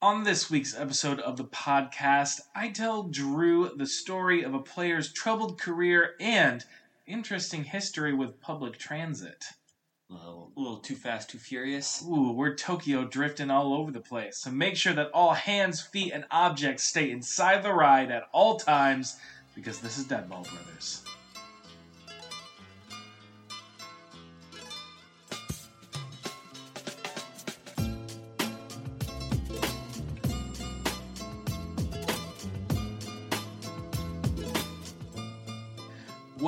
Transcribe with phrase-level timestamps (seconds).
[0.00, 5.12] On this week's episode of the podcast, I tell Drew the story of a player's
[5.12, 6.64] troubled career and
[7.04, 9.44] interesting history with public transit.
[10.08, 12.04] A little, a little too fast, too furious.
[12.06, 16.12] Ooh, we're Tokyo drifting all over the place, so make sure that all hands, feet,
[16.12, 19.16] and objects stay inside the ride at all times
[19.56, 21.02] because this is Deadball Brothers.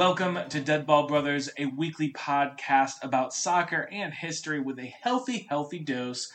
[0.00, 5.78] Welcome to Deadball Brothers, a weekly podcast about soccer and history with a healthy, healthy
[5.78, 6.32] dose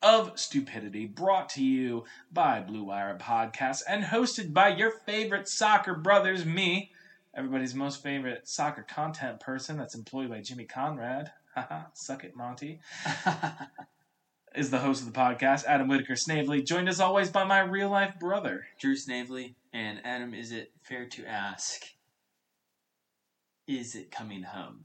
[0.00, 5.96] of stupidity brought to you by Blue Wire Podcast and hosted by your favorite soccer
[5.96, 6.92] brothers, me,
[7.36, 11.32] everybody's most favorite soccer content person that's employed by Jimmy Conrad.
[11.56, 12.78] Haha, suck it, Monty.
[14.54, 17.90] Is the host of the podcast, Adam Whitaker Snavely, joined as always by my real
[17.90, 18.64] life brother.
[18.80, 21.82] Drew Snavely and Adam, is it fair to ask,
[23.68, 24.84] is it coming home?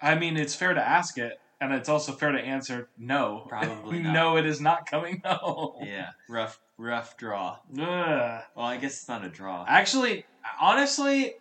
[0.00, 3.44] I mean, it's fair to ask it, and it's also fair to answer no.
[3.48, 4.12] Probably not.
[4.14, 5.84] no, it is not coming home.
[5.84, 7.58] Yeah, rough, rough draw.
[7.78, 8.42] Ugh.
[8.56, 9.64] Well, I guess it's not a draw.
[9.68, 10.24] Actually,
[10.60, 11.34] honestly,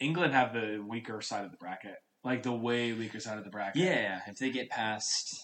[0.00, 1.96] England have the weaker side of the bracket.
[2.24, 3.82] Like the way weaker side of the bracket.
[3.82, 5.42] Yeah, if they get past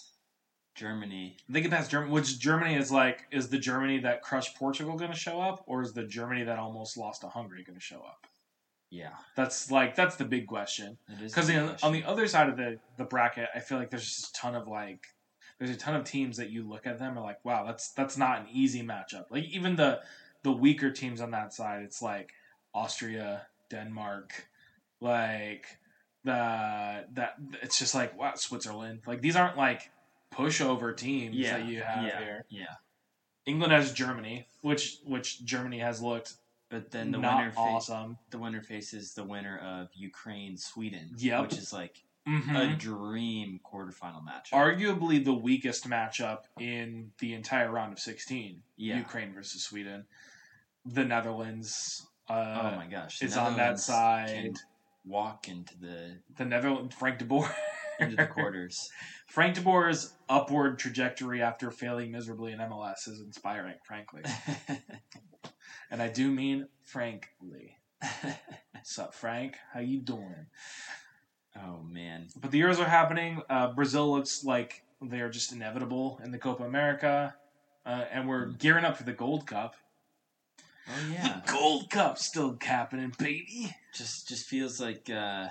[0.73, 4.97] Germany, They get past Germany, which Germany is like, is the Germany that crushed Portugal
[4.97, 7.83] going to show up, or is the Germany that almost lost to Hungary going to
[7.83, 8.25] show up?
[8.91, 10.97] Yeah, That's like that's the big question.
[11.21, 11.49] Because
[11.81, 14.53] on the other side of the the bracket, I feel like there's just a ton
[14.53, 15.07] of like,
[15.57, 17.93] there's a ton of teams that you look at them and are like, wow, that's
[17.93, 19.25] that's not an easy matchup.
[19.31, 20.01] Like even the
[20.43, 22.33] the weaker teams on that side, it's like
[22.73, 24.49] Austria, Denmark,
[24.99, 25.67] like
[26.25, 29.03] the that it's just like wow, Switzerland.
[29.07, 29.89] Like these aren't like
[30.33, 32.45] pushover teams yeah, that you have yeah, here.
[32.49, 32.75] yeah.
[33.45, 36.33] England has Germany, which which Germany has looked
[36.71, 38.17] But then the not winner awesome.
[38.31, 41.41] the winner faces the winner of Ukraine Sweden, Yep.
[41.43, 42.73] which is like Mhm.
[42.73, 44.51] a dream quarterfinal match.
[44.51, 48.99] arguably the weakest matchup in the entire round of 16 Yeah.
[48.99, 50.05] ukraine versus sweden
[50.85, 54.55] the netherlands uh, oh my gosh, is on that side
[55.03, 57.53] walk into the the netherlands frank de boer
[57.99, 58.87] into the quarters.
[59.27, 64.21] frank de boer's upward trajectory after failing miserably in mls is inspiring frankly
[65.91, 67.77] and i do mean frankly
[68.83, 69.57] sup frank?
[69.73, 70.47] How you doing?
[71.55, 73.41] Oh man, but the euros are happening.
[73.49, 77.35] Uh, brazil looks like they are just inevitable in the copa america.
[77.85, 79.75] Uh, and we're gearing up for the gold cup.
[80.87, 83.75] Oh yeah, The Gold Cup still happening, baby.
[83.93, 85.47] just just feels like uh,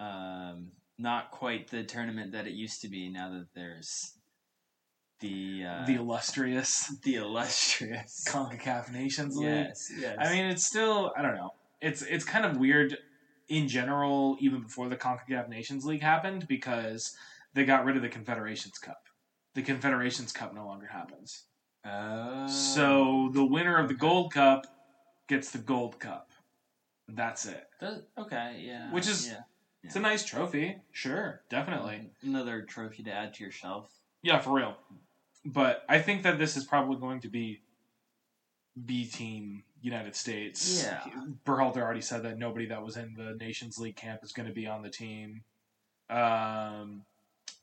[0.00, 3.08] um, not quite the tournament that it used to be.
[3.10, 4.14] Now that there's
[5.20, 9.48] the uh, the illustrious the illustrious CONCACAF Nations League.
[9.48, 10.16] yes, yes.
[10.20, 11.50] I mean, it's still I don't know.
[11.80, 12.96] It's it's kind of weird
[13.48, 17.16] in general, even before the CONCACAF Nations League happened, because
[17.54, 19.02] they got rid of the Confederations Cup.
[19.54, 21.44] The Confederations Cup no longer happens.
[21.84, 24.66] oh, So the winner of the Gold Cup
[25.28, 26.30] gets the Gold Cup.
[27.08, 27.64] That's it.
[27.80, 29.40] Does- okay, yeah, Which is- yeah.
[29.82, 32.10] It's a nice trophy, sure, definitely.
[32.22, 33.90] another trophy to add to your shelf.
[34.22, 34.76] Yeah, for real.
[35.44, 37.62] But I think that this is probably going to be
[38.84, 40.84] B team United States.
[40.84, 41.02] Yeah.
[41.46, 44.54] Berhalter already said that nobody that was in the Nations League camp is going to
[44.54, 45.42] be on the team.
[46.10, 47.02] Um,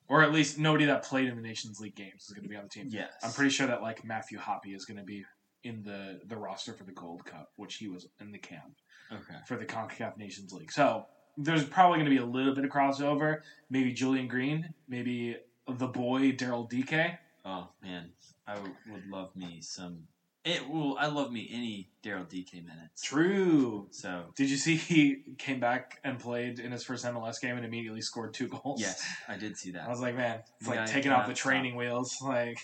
[0.10, 2.56] or at least nobody that played in the Nations League games is going to be
[2.56, 2.88] on the team.
[2.90, 5.26] Yes, I'm pretty sure that like Matthew Hoppe is going to be
[5.64, 8.78] in the the roster for the Gold Cup, which he was in the camp
[9.12, 9.40] okay.
[9.48, 10.72] for the CONCACAF Nations League.
[10.72, 11.06] So
[11.38, 13.42] there's probably going to be a little bit of crossover.
[13.70, 17.20] Maybe Julian Green, maybe the boy Daryl Dike.
[17.50, 18.10] Oh man,
[18.46, 20.00] I w- would love me some.
[20.44, 20.98] It will.
[20.98, 23.02] I love me any Daryl Dike minutes.
[23.02, 23.88] True.
[23.92, 27.66] So Did you see he came back and played in his first MLS game and
[27.66, 28.82] immediately scored two goals?
[28.82, 29.82] yes, I did see that.
[29.82, 29.90] I that.
[29.92, 32.18] was like, man, it's The like guy taking off cannot the training wheels.
[32.24, 32.60] Like,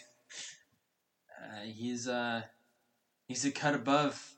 [1.42, 2.42] Uh, he's uh,
[3.28, 4.34] he's a cut above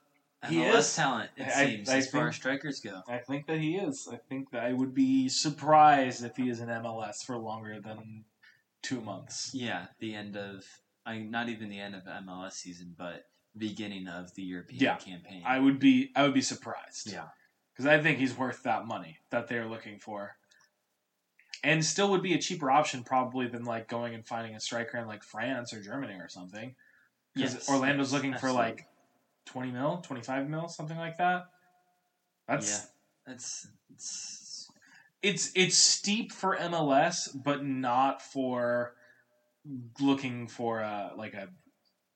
[0.48, 0.96] He MLS is.
[0.96, 1.30] talent.
[1.38, 3.02] It I- seems I as far think- as strikers go.
[3.08, 4.08] I think that he is.
[4.12, 8.26] I think that I would be surprised if he is in MLS for longer than
[8.86, 9.52] two months.
[9.54, 10.64] Yeah, the end of.
[11.06, 13.24] I not even the end of MLS season, but
[13.58, 15.44] beginning of the European Yeah, campaign.
[15.46, 16.12] I would be.
[16.16, 17.12] I would be surprised.
[17.12, 17.26] yeah,
[17.74, 20.36] because I think he's worth that money that they're looking for,
[21.64, 24.98] and still would be a cheaper option probably than like going and finding a striker
[24.98, 26.76] in like France or Germany or something.
[27.34, 28.86] Because Yes, Orlando's looking for like
[29.46, 31.46] twenty mil, twenty five mil, something like that.
[32.48, 32.86] That's yeah.
[33.28, 34.45] That's it's
[35.22, 38.94] it's it's steep for MLS, but not for
[40.00, 41.50] looking for a like a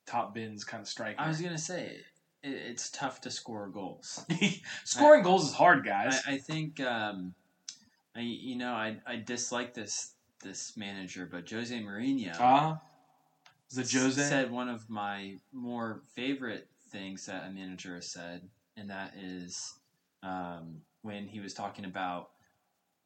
[0.05, 1.19] top bins kind of striker.
[1.19, 1.97] I was gonna say
[2.43, 4.25] it, it's tough to score goals.
[4.83, 6.21] Scoring goals is hard, guys.
[6.27, 7.33] I, I think um,
[8.15, 10.13] I you know I I dislike this
[10.43, 12.79] this manager, but Jose Mourinho Ah,
[13.71, 14.21] is it Jose?
[14.21, 18.41] said one of my more favorite things that a manager has said,
[18.77, 19.73] and that is
[20.23, 22.29] um, when he was talking about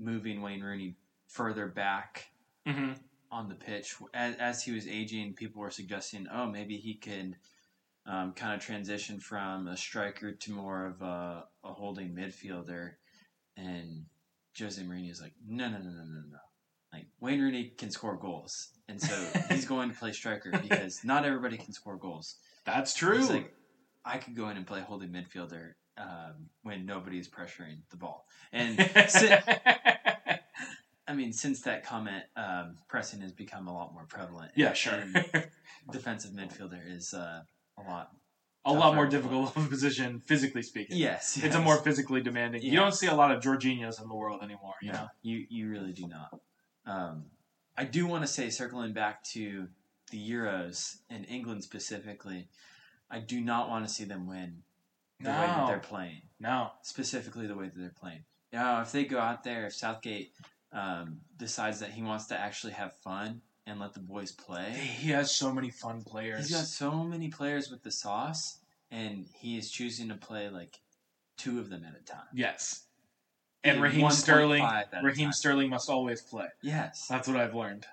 [0.04, 0.96] moving Wayne Rooney
[1.28, 2.28] further back
[2.66, 2.94] hmm
[3.34, 5.34] on the pitch as, as he was aging.
[5.34, 7.36] People were suggesting, oh, maybe he could
[8.06, 12.92] um, kind of transition from a striker to more of a, a holding midfielder.
[13.58, 14.06] And
[14.58, 16.38] Jose Mourinho is like, no, no, no, no, no, no.
[16.94, 19.16] Like Wayne Rooney can score goals, and so
[19.50, 22.36] he's going to play striker because not everybody can score goals.
[22.66, 23.18] That's true.
[23.18, 23.52] He's like,
[24.06, 28.26] I could go in and play holding midfielder um, when nobody's pressuring the ball.
[28.52, 28.78] And
[29.10, 29.30] si-
[31.08, 34.52] I mean, since that comment, um, pressing has become a lot more prevalent.
[34.56, 35.04] yeah, sure.
[35.92, 37.42] Defensive midfielder is uh,
[37.78, 38.12] a lot.
[38.66, 40.96] a lot more difficult of a position, physically speaking.
[40.98, 42.62] Yes, It's a more physically demanding.
[42.62, 44.76] You don't see a lot of Jorginhos in the world anymore.
[44.82, 45.08] You No, know.
[45.22, 46.40] you you really do not.
[46.86, 47.26] Um,
[47.78, 49.68] I do want to say, circling back to
[50.12, 52.48] the Euros and England specifically,
[53.12, 54.64] I do not want to see them win
[55.24, 56.22] the way that they're playing.
[56.40, 56.72] No.
[56.82, 58.24] specifically the way that they're playing.
[58.52, 60.32] Now, if they go out there, if Southgate
[60.72, 65.12] um, decides that he wants to actually have fun and let the boys play, He
[65.12, 66.48] has so many fun players.
[66.48, 68.60] he's got so many players with the sauce,
[68.92, 70.80] and he is choosing to play like
[71.38, 72.28] two of them at a time.
[72.34, 72.84] yes.
[73.66, 74.68] And Yeah, Raheem Sterling.
[75.02, 75.32] Raheem.
[75.32, 76.48] Sterling must always play.
[76.62, 77.08] Yes.
[77.10, 77.86] That's what I've learned.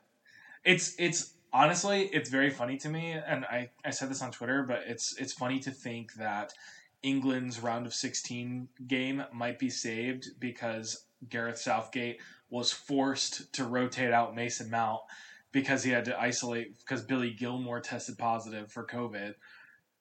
[0.64, 4.64] It's it's honestly it's very funny to me, and I, I said this on Twitter,
[4.64, 6.52] but it's it's funny to think that
[7.02, 12.18] England's round of sixteen game might be saved because Gareth Southgate
[12.50, 15.00] was forced to rotate out Mason Mount
[15.52, 19.34] because he had to isolate because Billy Gilmour tested positive for COVID,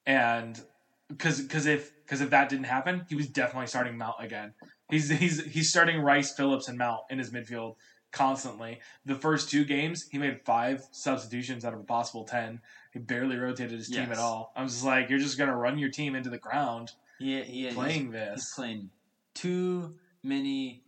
[0.06, 0.60] and
[1.08, 4.54] because because if because if that didn't happen, he was definitely starting Mount again.
[4.90, 7.76] He's he's he's starting Rice, Phillips, and Mount in his midfield
[8.12, 8.80] constantly.
[9.06, 12.62] The first two games, he made five substitutions out of a possible ten.
[12.92, 14.52] He barely rotated his team at all.
[14.56, 17.62] I was just like, you're just gonna run your team into the ground He, he,
[17.62, 18.54] he's- playing He's, this.
[18.56, 18.90] playing
[19.36, 20.84] too many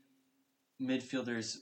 [0.82, 1.58] midfielders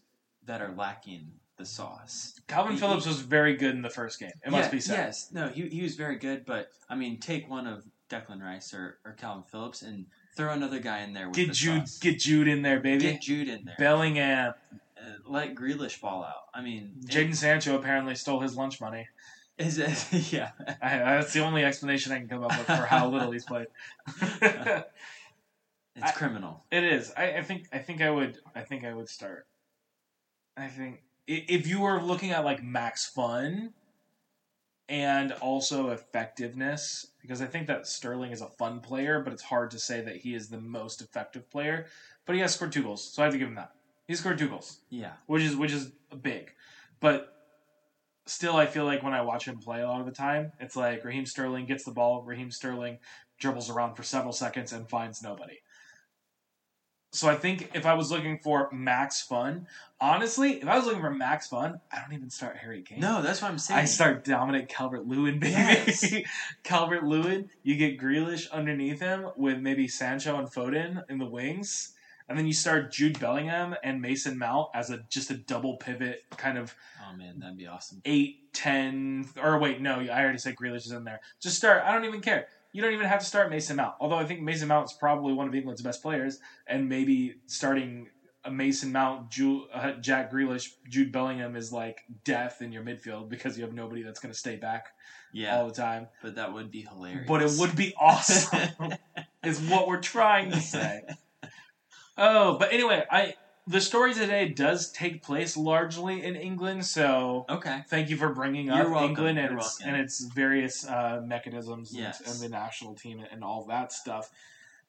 [0.46, 2.40] that are lacking the sauce.
[2.48, 4.32] Calvin he- Phillips was very good in the first game.
[4.46, 4.94] It must be said.
[4.98, 8.74] Yes, no, he, he was very good, but I mean, take one of Declan Rice
[8.74, 10.06] or, or Calvin Phillips and
[10.38, 12.00] throw another guy in there with Get the Jude, sauce.
[12.00, 13.04] get Jude in there, baby.
[13.04, 13.76] Get Jude in there.
[13.78, 14.54] Bellingham,
[14.98, 16.46] Uh, let Grealish ball out.
[16.54, 19.08] I mean, Jadon Sancho apparently stole his lunch money.
[19.60, 20.32] Is it?
[20.34, 20.52] Yeah,
[20.82, 23.68] I, that's the only explanation I can come up with for how little he's played.
[24.42, 24.86] it's
[26.02, 26.64] I- criminal.
[26.72, 27.12] It is.
[27.16, 27.68] I, I think.
[27.72, 28.38] I think I would.
[28.56, 29.46] I think I would start.
[30.58, 33.74] I think if you were looking at like max fun,
[34.88, 39.72] and also effectiveness, because I think that Sterling is a fun player, but it's hard
[39.72, 41.86] to say that he is the most effective player.
[42.26, 43.72] But he has scored two goals, so I have to give him that.
[44.08, 45.92] He scored two goals, Yeah, which is which is
[46.22, 46.52] big,
[47.00, 47.36] but.
[48.30, 50.76] Still, I feel like when I watch him play a lot of the time, it's
[50.76, 53.00] like Raheem Sterling gets the ball, Raheem Sterling
[53.40, 55.58] dribbles around for several seconds and finds nobody.
[57.12, 59.66] So I think if I was looking for max fun,
[60.00, 63.00] honestly, if I was looking for max fun, I don't even start Harry Kane.
[63.00, 63.80] no, that's what I'm saying.
[63.80, 65.54] I start Dominic Calvert Lewin, baby.
[65.54, 66.14] Yes.
[66.64, 71.94] Calvert Lewin, you get Grealish underneath him with maybe Sancho and Foden in the wings.
[72.30, 76.22] And then you start Jude Bellingham and Mason Mount as a just a double pivot
[76.38, 78.02] kind of Oh man, that'd be awesome.
[78.06, 81.20] Eight, ten, or wait, no, I already said Grealish is in there.
[81.42, 81.82] Just start.
[81.84, 82.48] I don't even care.
[82.72, 83.96] You don't even have to start Mason Mount.
[84.00, 88.10] Although I think Mason Mount is probably one of England's best players, and maybe starting
[88.46, 93.28] a Mason Mount, Ju- uh, Jack Grealish, Jude Bellingham is like death in your midfield
[93.28, 94.90] because you have nobody that's going to stay back
[95.34, 96.08] Yeah, all the time.
[96.22, 97.26] but that would be hilarious.
[97.28, 98.70] But it would be awesome,
[99.44, 101.02] is what we're trying to say.
[102.20, 103.34] Oh, but anyway, I
[103.66, 107.84] the story today does take place largely in England, so okay.
[107.88, 109.10] thank you for bringing up welcome.
[109.10, 112.20] England and its, and its various uh, mechanisms and- Yes.
[112.20, 114.32] and, the national team and all that stuff.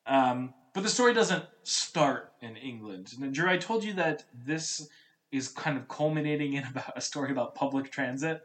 [0.07, 3.13] Um, but the story doesn't start in England.
[3.21, 4.89] And Drew, I told you that this
[5.31, 8.41] is kind of culminating in about a story about public transit.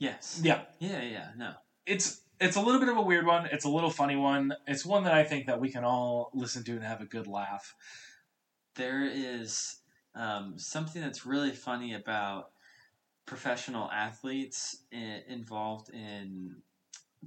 [0.00, 0.40] Yes.
[0.42, 1.52] Yeah, Yeah, yeah, no.
[1.86, 3.46] it's it's a little bit of a weird one.
[3.52, 4.52] It's a little funny one.
[4.66, 7.26] It's one that I think that we can all listen to and have a good
[7.26, 7.74] laugh.
[8.76, 9.76] there is
[10.14, 12.50] um, something that's really funny about
[13.26, 16.56] professional athletes i- involved in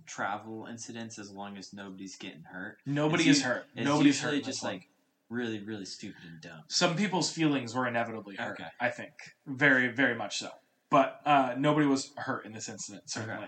[0.06, 2.78] travel incidents as long as nobody's getting hurt.
[2.86, 3.66] Nobody It's is hurt.
[3.76, 4.28] It's Nobody's hurt.
[4.34, 4.88] usually in this just like
[5.30, 6.62] really, really stupid and dumb.
[6.70, 8.60] some people's feelings were inevitably hurt.
[8.60, 8.70] Okay.
[8.80, 9.12] I think
[9.46, 10.50] very, very much so.
[10.90, 13.48] But uh, nobody was hurt in this incident, certainly.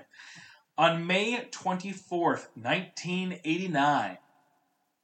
[0.77, 4.17] On May 24th, 1989,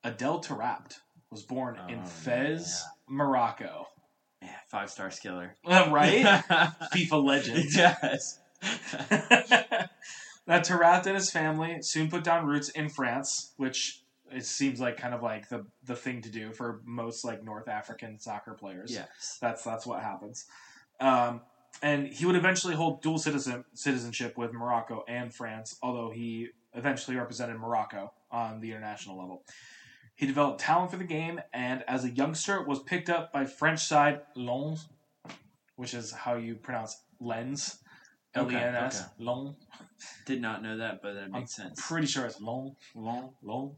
[0.04, 1.00] Adel Taarabt
[1.30, 3.88] was born in Oh, Fez, Morocco.
[4.42, 5.52] Yeah, five star skiller.
[5.66, 6.24] right?
[6.94, 7.66] FIFA legend.
[7.76, 8.40] yes.
[10.48, 14.98] now, Taarabt and his family soon put down roots in France, which it seems like
[14.98, 18.92] kind of like the, the thing to do for most like North African soccer players.
[18.92, 19.38] yes.
[19.42, 20.46] That's that's what happens.
[21.00, 21.42] Um,
[21.82, 27.18] and he would eventually hold dual citizen citizenship with Morocco and France, although he eventually
[27.18, 29.44] represented Morocco on the international level.
[30.16, 33.80] He developed talent for the game, and as a youngster, was picked up by French
[33.80, 34.90] side Lens,
[35.78, 37.80] which is how you pronounce lens,
[38.36, 39.56] L E N S, Lens.
[40.26, 41.80] Did not know that, but that I'm makes sense.
[41.88, 42.76] Pretty sure it's Lens.
[42.94, 43.34] Long.
[43.42, 43.78] Lowell.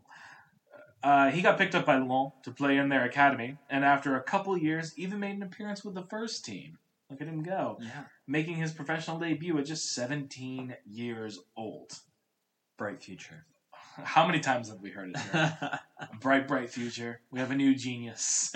[1.04, 4.22] Uh, he got picked up by Lyon to play in their academy, and after a
[4.24, 6.78] couple years, even made an appearance with the first team.
[7.12, 8.06] Look at him go, Yeah.
[8.26, 11.92] making his professional debut at just 17 years old.
[12.78, 13.46] Bright future.
[13.74, 15.80] How many times have we heard it here?
[16.22, 17.20] bright, bright future.
[17.30, 18.54] We have a new genius.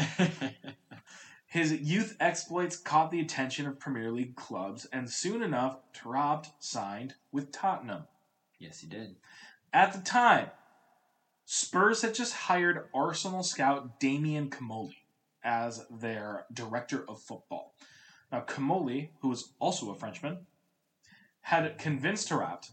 [1.47, 7.15] His youth exploits caught the attention of Premier League clubs, and soon enough, Taarabt signed
[7.33, 8.05] with Tottenham.
[8.57, 9.17] yes, he did.
[9.73, 10.47] At the time,
[11.45, 14.95] Spurs had just hired Arsenal scout Damien Comolli
[15.43, 17.75] as their director of football.
[18.35, 20.39] Now, Comolli, who was also a Frenchman,
[21.39, 22.69] had convinced Taarabt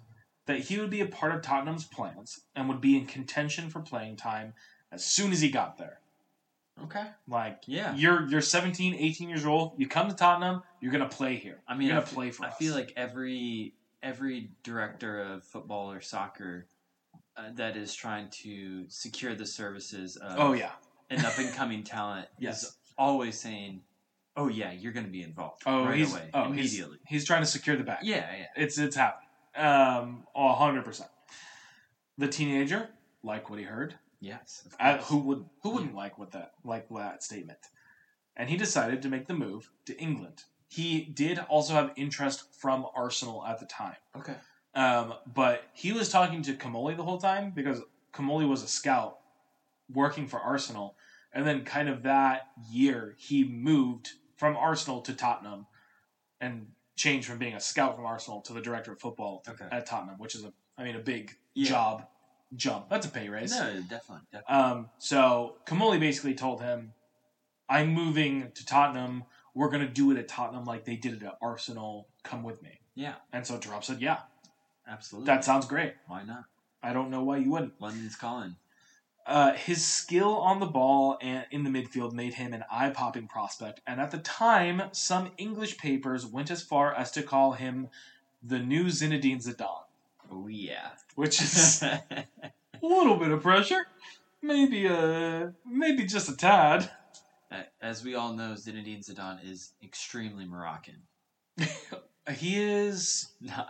[0.47, 3.79] that he would be a part of Tottenham's plans and would be in contention for
[3.81, 4.55] playing time
[4.91, 6.01] as soon as he got there.
[6.83, 7.05] Okay.
[7.29, 7.95] Like, Yeah.
[7.95, 11.63] you're you're 17, 18 years old, you come to Tottenham, you're going to play here.
[11.69, 12.57] I mean, you're I going to play for I us.
[12.57, 16.67] feel like every every director of football or soccer
[17.37, 20.73] uh, that is trying to secure the services of Oh, yeah.
[21.09, 22.65] an up and coming talent Yes.
[22.65, 23.83] is always saying,
[24.37, 27.25] "Oh yeah, you're going to be involved Oh, right he's, away, oh he's, immediately." he's
[27.25, 27.99] trying to secure the bag.
[28.03, 28.47] Yeah, yeah.
[28.57, 29.29] It's it's happening.
[29.57, 31.11] Um, a hundred percent.
[32.19, 32.89] The teenager
[33.23, 33.95] liked what he heard.
[34.21, 34.67] Yes.
[34.79, 37.59] Uh, who would who wouldn't like what that like that statement?
[38.37, 40.45] And he decided to make the move to England.
[40.69, 44.37] He did also have interest from Arsenal at the time, Okay.
[44.75, 47.83] um, but he was talking to Comolli the whole time because
[48.15, 49.19] Comolli was a scout
[49.93, 50.97] working for Arsenal,
[51.35, 55.67] and then kind of that year he moved from Arsenal to Tottenham,
[56.41, 59.67] and changed from being a scout from Arsenal to the director of football Okay.
[59.71, 61.69] at Tottenham, which is a I mean a big Yeah.
[61.69, 62.09] job
[62.57, 62.89] jump.
[62.89, 63.51] That's a pay raise.
[63.53, 64.55] No, definitely, definitely.
[64.55, 66.95] Um, so Comolli basically told him,
[67.69, 69.25] "I'm moving to Tottenham.
[69.55, 72.09] We're gonna do it at Tottenham like they did it at Arsenal.
[72.23, 74.23] Come with me." Yeah, And so Drop said, "Yeah,
[74.87, 75.27] absolutely.
[75.27, 75.95] that sounds great.
[76.07, 76.45] Why not?
[76.83, 78.57] I don't know why you wouldn't." London's calling.
[79.27, 83.81] Uh, his skill on the ball and in the midfield made him an eye-popping prospect,
[83.87, 87.87] and at the time, some English papers went as far as to call him
[88.43, 89.85] the new Zinedine Zidane,
[90.31, 90.91] Oh yeah.
[91.15, 92.27] which is a
[92.83, 93.85] little bit of pressure,
[94.43, 96.91] maybe a maybe just a tad.
[97.81, 101.03] As we all know, Zinedine Zidane is extremely Moroccan.
[102.37, 103.69] He is Not,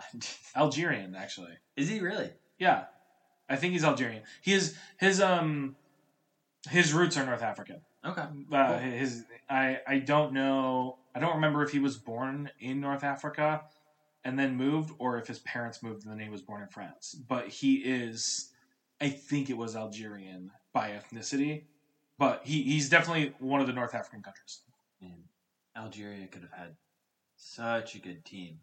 [0.55, 1.53] Algerian, actually.
[1.75, 2.29] is he really?
[2.59, 2.83] Yeah,
[3.49, 4.23] I think he's Algerian.
[4.41, 5.75] He is his um
[6.69, 7.81] his roots are North African.
[8.05, 8.21] Okay.
[8.21, 8.77] Uh, Cool.
[8.77, 10.97] His I I don't know.
[11.15, 13.63] I don't remember if he was born in North Africa
[14.23, 17.15] and then moved, or if his parents moved and then he was born in France.
[17.27, 18.51] But he is,
[19.01, 21.65] I think it was Algerian by ethnicity.
[22.17, 24.61] But he, he's definitely one of the North African countries.
[25.01, 25.23] And
[25.75, 26.75] Algeria could have had
[27.35, 28.59] such a good team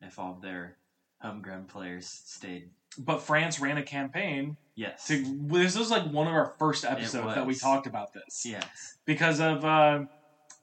[0.00, 0.78] if all of their
[1.24, 2.68] homegrown players stayed.
[2.98, 5.06] But France ran a campaign Yes.
[5.08, 5.24] to.
[5.48, 8.44] This was like one of our first episodes that we talked about this.
[8.46, 8.98] yes.
[9.04, 10.04] because of uh,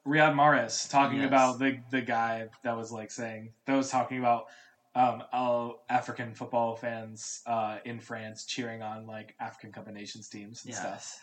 [0.05, 1.27] Riyad Mahrez talking Yes.
[1.27, 4.45] about the the guy that was like saying that was talking about
[4.95, 10.27] um, all African football fans uh, in France cheering on like African Cup of Nations
[10.27, 11.19] teams and stuff.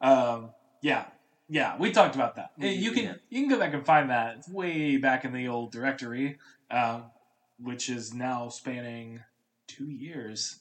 [0.00, 0.50] Um,
[0.82, 1.06] yeah,
[1.48, 2.50] yeah, we talked about that.
[2.58, 3.14] You can yeah.
[3.28, 4.36] you can go back and find that.
[4.38, 6.38] It's way back in the old directory,
[6.70, 7.04] um,
[7.58, 9.20] which is now spanning
[9.66, 10.60] two years.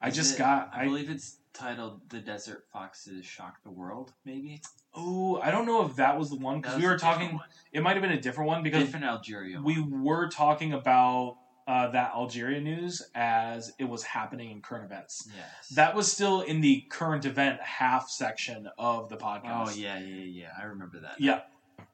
[0.00, 3.70] I Is just it- got I I believe it's titled "The Desert Foxes Shock the
[3.70, 4.60] World." Maybe.
[4.94, 7.38] oh I don't know if that was the one because we were talking.
[7.72, 9.60] It might have been a different one because different Algeria.
[9.60, 10.04] we one.
[10.04, 15.28] were talking about uh, that Algeria news as it was happening in current events.
[15.36, 15.68] Yes.
[15.74, 19.66] That was still in the current event half section of the podcast.
[19.66, 20.48] Oh yeah, yeah, yeah.
[20.58, 21.20] I remember that.
[21.20, 21.40] yeah,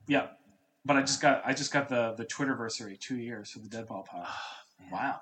[0.06, 0.28] yeah.
[0.84, 4.04] But I just got I just got the the Twitterversary two years for the Deadball
[4.04, 4.26] Pod.
[4.80, 4.92] Oh.
[4.92, 5.20] Wow,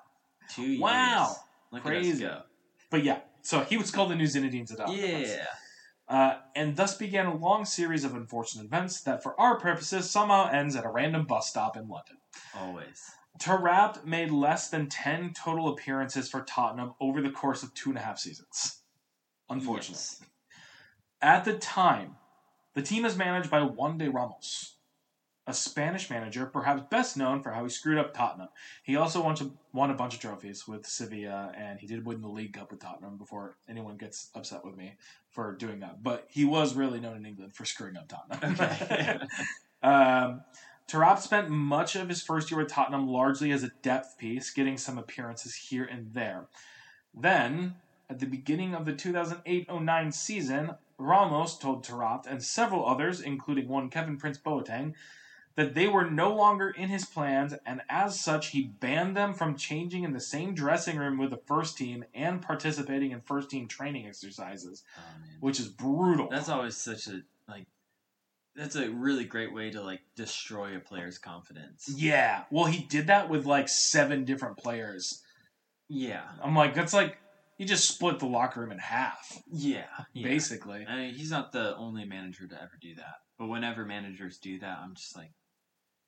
[0.49, 0.81] Two years.
[0.81, 1.35] Wow.
[1.71, 2.27] Look Crazy.
[2.89, 3.19] But yeah.
[3.43, 5.27] So he was called the new Zinedine Zidane.
[5.27, 5.45] Yeah.
[6.07, 10.49] Uh, and thus began a long series of unfortunate events that, for our purposes, somehow
[10.49, 12.17] ends at a random bus stop in London.
[12.55, 13.03] Always.
[13.39, 17.97] Taarabt made less than 10 total appearances for Tottenham over the course of two and
[17.97, 18.81] a half seasons.
[19.49, 19.93] Unfortunately.
[19.93, 20.21] Yes.
[21.21, 22.15] At the time,
[22.75, 24.72] the team is managed by Juande Ramos,
[25.45, 28.47] a Spanish manager, perhaps best known for how he screwed up Tottenham.
[28.81, 32.21] He also won, to, won a bunch of trophies with Sevilla, and he did win
[32.21, 34.93] the League Cup with Tottenham before anyone gets upset with me
[35.29, 36.01] for doing that.
[36.01, 38.53] But he was really known in England for screwing up Tottenham.
[38.53, 39.19] Okay.
[39.83, 40.41] um,
[40.87, 44.77] Taarabt spent much of his first year with Tottenham largely as a depth piece, getting
[44.77, 46.45] some appearances here and there.
[47.13, 47.75] Then,
[48.09, 53.67] at the beginning of the 2008 09 season, Ramos told Taarabt and several others, including
[53.67, 54.93] one Kevin Prince Boateng,
[55.55, 59.55] that they were no longer in his plans, and as such, he banned them from
[59.55, 63.67] changing in the same dressing room with the first team and participating in first team
[63.67, 65.01] training exercises, Oh,
[65.41, 66.27] which is brutal.
[66.29, 67.67] That's always such a like.
[68.55, 71.91] That's a really great way to like destroy a player's confidence.
[71.95, 72.43] yeah.
[72.51, 75.21] Well, he did that with like seven different players.
[75.89, 77.17] Yeah, I'm like, that's like,
[77.57, 79.83] he just split the locker room in half, yeah,
[80.13, 80.23] yeah.
[80.27, 80.85] basically.
[80.87, 83.15] I mean, he's not the only manager to ever do that.
[83.37, 85.31] But whenever managers do that, I'm just like,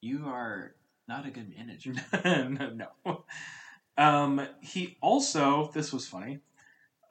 [0.05, 0.75] you are
[1.07, 1.93] not a good manager.
[3.03, 3.25] no.
[3.97, 6.39] Um, he also, this was funny,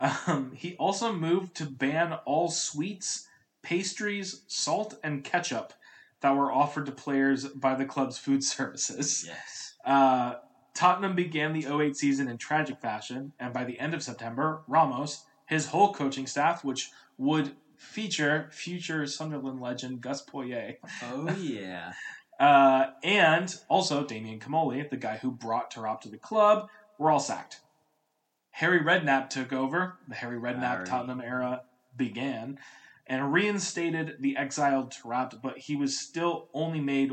[0.00, 3.26] um, he also moved to ban all sweets,
[3.62, 5.72] pastries, salt, and ketchup
[6.20, 9.24] that were offered to players by the club's food services.
[9.26, 9.74] yes.
[9.84, 10.34] Uh,
[10.74, 15.24] Tottenham began the 08 season in tragic fashion, and by the end of September, Ramos,
[15.46, 21.92] his whole coaching staff, which would feature future Sunderland legend Gus Poyet, Oh yeah.
[22.41, 27.21] uh, and also Damien Comolli, the guy who brought Taarabt to the club, were all
[27.21, 27.61] sacked.
[28.50, 29.99] Harry Redknapp took over.
[30.09, 30.87] The Harry Redknapp Harry.
[30.87, 31.62] Tottenham era
[31.97, 32.59] began,
[33.07, 37.12] and reinstated the exiled Taarabt, but he was still only made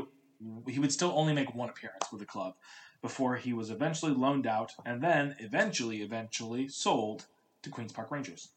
[0.66, 2.54] he would still only make one appearance with the club
[3.00, 7.26] before he was eventually loaned out and then eventually eventually sold
[7.62, 8.48] to Queens Park Rangers.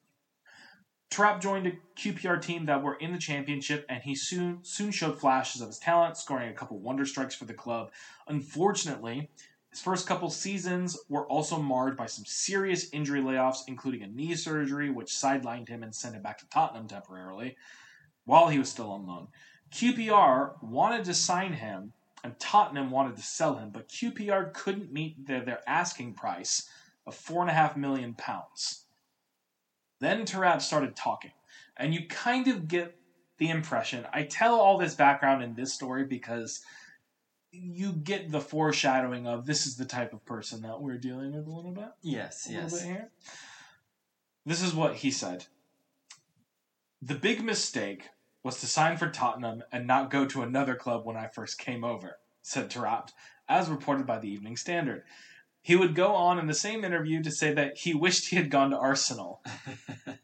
[1.09, 5.19] Taarabt joined a QPR team that were in the championship, and he soon soon showed
[5.19, 7.91] flashes of his talent, scoring a couple wonder strikes for the club.
[8.27, 9.29] Unfortunately,
[9.69, 14.33] his first couple seasons were also marred by some serious injury layoffs, including a knee
[14.35, 17.57] surgery, which sidelined him and sent him back to Tottenham temporarily,
[18.23, 19.27] while he was still on loan.
[19.71, 21.91] QPR wanted to sign him,
[22.23, 26.69] and Tottenham wanted to sell him, but QPR couldn't meet their, their asking price
[27.05, 28.84] of four and a half million pounds.
[29.99, 31.31] Then Taarabt started talking,
[31.77, 32.95] and you kind of get
[33.37, 34.05] the impression.
[34.13, 36.61] I tell all this background in this story because
[37.51, 41.47] you get the foreshadowing of this is the type of person that we're dealing with
[41.47, 41.89] a little bit.
[42.01, 42.45] Yes.
[42.45, 42.73] A little Yes.
[42.73, 43.11] bit here.
[44.45, 45.45] This is what he said.
[47.01, 48.09] The big mistake
[48.43, 51.83] was to sign for Tottenham and not go to another club when I first came
[51.83, 53.09] over, said Taarabt,
[53.47, 55.03] as reported by the Evening Standard.
[55.65, 58.51] He would go on in the same interview to say that he wished he had
[58.51, 59.41] gone to Arsenal.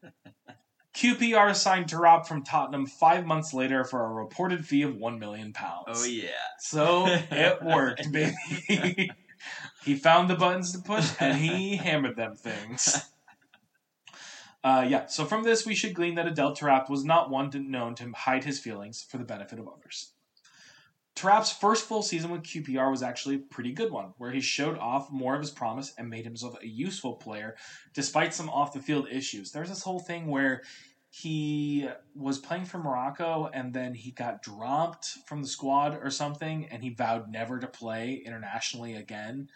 [0.93, 5.51] QPR signed Taarabt from Tottenham five months later for a reported fee of one million
[5.51, 5.87] pounds.
[5.87, 6.29] oh yeah.
[6.59, 8.11] So it worked,
[8.67, 9.09] baby.
[9.83, 13.03] he found the buttons to push and he hammered them things.
[14.63, 17.57] Uh, yeah, so from this we should glean that Adel Taarabt was not one to,
[17.57, 20.13] known to hide his feelings for the benefit of others.
[21.15, 24.77] Taarabt's first full season with QPR was actually a pretty good one, where he showed
[24.77, 27.55] off more of his promise and made himself a useful player
[27.93, 29.51] despite some off the field issues.
[29.51, 30.63] There's this whole thing where
[31.09, 36.67] he was playing for Morocco and then he got dropped from the squad or something
[36.71, 39.49] and he vowed never to play internationally again.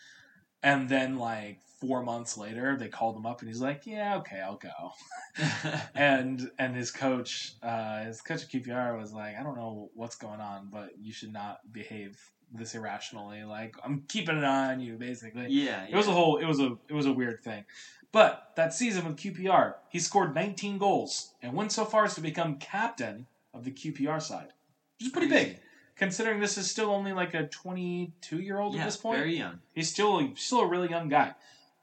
[0.61, 4.39] And then like four months later they called him up and he's like, Yeah, okay,
[4.41, 4.91] I'll go.
[5.95, 10.15] and and his coach, uh, his coach at QPR was like, I don't know what's
[10.15, 12.19] going on, but you should not behave
[12.53, 13.43] this irrationally.
[13.43, 15.47] Like I'm keeping an eye on you, basically.
[15.49, 15.85] yeah.
[15.89, 17.65] It was a whole it was a it was a weird thing.
[18.11, 22.21] But that season with QPR, he scored 19 goals and went so far as to
[22.21, 24.53] become captain of the QPR side.
[24.97, 25.59] Which is pretty big,
[25.97, 29.17] considering this is still only like a 22 year old Yeah, at this point.
[29.17, 29.59] very young.
[29.73, 31.33] He's still still a really young guy.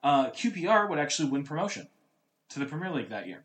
[0.03, 1.88] Uh, QPR would actually win promotion
[2.51, 3.45] to the Premier League that year.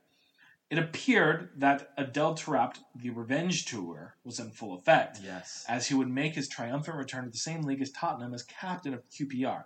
[0.69, 5.63] It appeared that Adel Taarabt, the Revenge Tour, was in full effect Yes.
[5.69, 8.93] as he would make his triumphant return to the same league as Tottenham as captain
[8.93, 9.63] of QPR.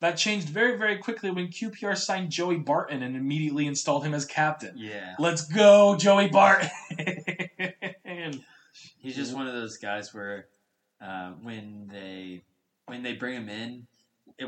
[0.00, 4.26] That changed very, very quickly when QPR signed Joey Barton and immediately installed him as
[4.26, 4.74] captain.
[4.76, 5.14] Yeah.
[5.18, 6.68] Let's go, Joey Barton!
[8.98, 10.48] He's just one of those guys where
[11.00, 12.42] uh, when they
[12.86, 13.86] when they bring him in,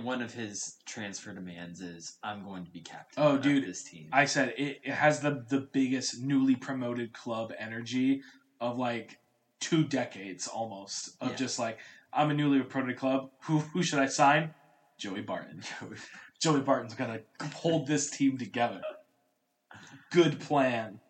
[0.02, 3.84] one of his transfer demands is I'm going to be captain Oh, of dude, this
[3.84, 4.08] team.
[4.12, 8.20] I said it, it has the, the biggest newly promoted club energy
[8.60, 9.18] of like
[9.60, 11.36] two decades almost of Yeah.
[11.36, 11.78] just like
[12.12, 13.28] I'm a newly promoted club.
[13.44, 14.52] Who who should I sign?
[14.98, 15.62] Joey Barton.
[16.42, 17.20] Joey Barton's gonna
[17.54, 18.80] hold this team together.
[20.10, 21.00] Good plan.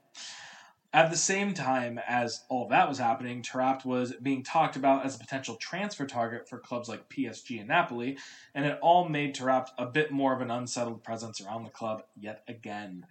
[0.97, 5.15] At the same time as all that was happening, Taarabt was being talked about as
[5.15, 8.17] a potential transfer target for clubs like PSG and Napoli,
[8.55, 12.03] and it all made Taarabt a bit more of an unsettled presence around the club
[12.19, 13.05] yet again.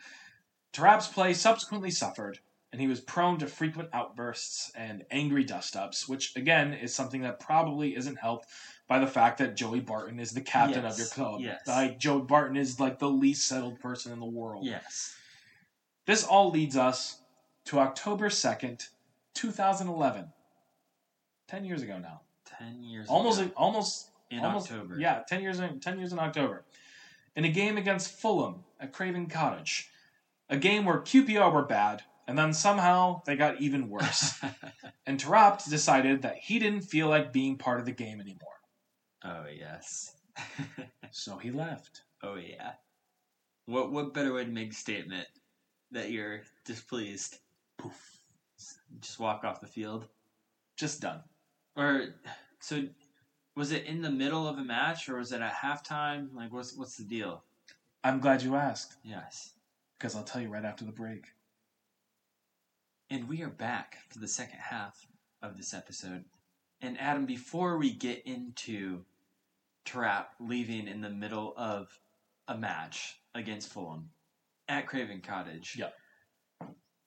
[0.74, 2.39] Taarabt's play subsequently suffered,
[2.71, 7.21] and he was prone to frequent outbursts and angry dust ups, which again is something
[7.21, 8.48] that probably isn't helped
[8.88, 11.39] by the fact that Joey Barton is the captain Yes, of your club.
[11.39, 11.62] yes.
[11.67, 14.65] Like Joey Barton is like the least settled person in the world.
[14.65, 15.15] Yes.
[16.08, 17.21] This all leads us
[17.65, 18.88] to October 2nd,
[19.34, 20.32] 2011.
[21.47, 22.21] 10 years ago now.
[22.45, 23.08] Ten years.
[23.10, 24.97] Almost ago, almost in almost, October.
[24.99, 26.63] Yeah, 10 years in 10 years in October.
[27.36, 29.89] In a game against Fulham at Craven Cottage.
[30.49, 34.39] A game where QPR were bad and then somehow they got even worse.
[35.06, 38.60] and Taarabt decided that he didn't feel like being part of the game anymore.
[39.23, 40.13] oh yes.
[41.12, 42.01] So he left.
[42.23, 42.73] oh yeah.
[43.67, 45.28] What what better way to make a statement
[45.91, 47.38] that you're displeased?
[47.86, 48.19] Poof.
[49.00, 50.08] Just walk off the field.
[50.78, 51.21] Just done.
[51.76, 52.15] Or
[52.60, 52.86] so
[53.56, 56.34] was it in the middle of a match or was it at halftime?
[56.34, 57.43] Like what's what's the deal?
[58.04, 59.54] I'm glad you asked Yes.
[59.98, 61.26] because I'll tell you right after the break.
[63.10, 65.06] And we are back for the second half
[65.41, 66.26] of this episode.
[66.82, 69.02] And Adam, before we get into
[69.86, 71.88] Taarabt leaving in the middle of
[72.48, 74.10] a match against Fulham
[74.67, 75.93] at Craven Cottage, Yep.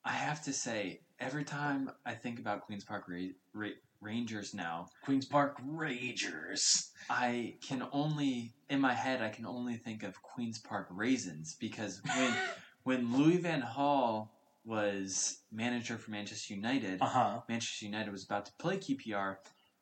[0.05, 3.69] I have to say, every time I think about Queens Park Ra- Ra-
[4.01, 6.91] Rangers now, Queens Park Ragers.
[7.11, 12.01] I can only in my head I can only think of Queens Park Raisins because
[12.17, 12.33] when
[12.85, 14.29] when Louis Van Gaal
[14.65, 17.41] was manager for Manchester United, Uh huh.
[17.49, 19.37] Manchester United was about to play QPR,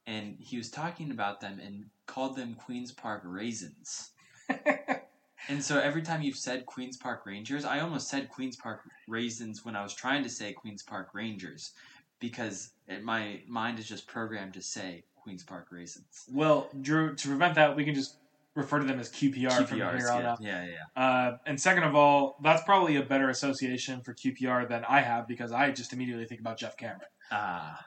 [0.07, 4.11] and he was talking about them and called them Queens Park Raisins.
[5.48, 9.64] and so every time you've said Queens Park Rangers, I almost said Queens Park Raisins
[9.64, 11.72] when I was trying to say Queens Park Rangers
[12.18, 16.24] because it, my mind is just programmed to say Queens Park Raisins.
[16.32, 18.16] Well, Drew, to prevent that, we can just
[18.54, 20.38] refer to them as QPR, from here on out.
[20.40, 21.02] Yeah, yeah, yeah.
[21.02, 25.28] Uh, and second of all, that's probably a better association for QPR than I have
[25.28, 27.85] because I just immediately think about Geoff Cameron, Ah,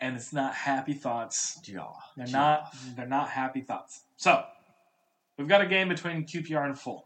[0.00, 1.60] and it's not happy thoughts.
[1.60, 1.94] jaw.
[2.16, 2.74] They're not.
[2.96, 4.02] They're not happy thoughts.
[4.16, 4.44] So,
[5.42, 7.04] we've got a game between QPR and Full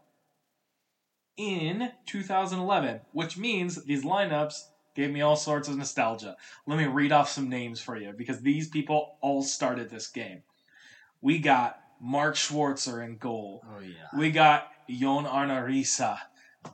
[1.37, 6.35] in 2011, which means these lineups gave me all sorts of nostalgia.
[6.67, 10.43] Let me read off some names for you because these people all started this game.
[11.19, 13.63] We got Mark Schwarzer in goal.
[13.67, 14.19] Oh yeah.
[14.19, 16.19] We got John Arne Riise.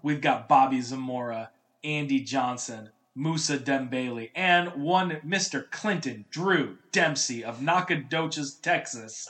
[0.02, 5.70] We've got Bobby Zamora, Andy Johnson, Moussa Dembele, and one Mr.
[5.72, 9.30] Clinton Drew Dempsey of Nacogdoches, Texas,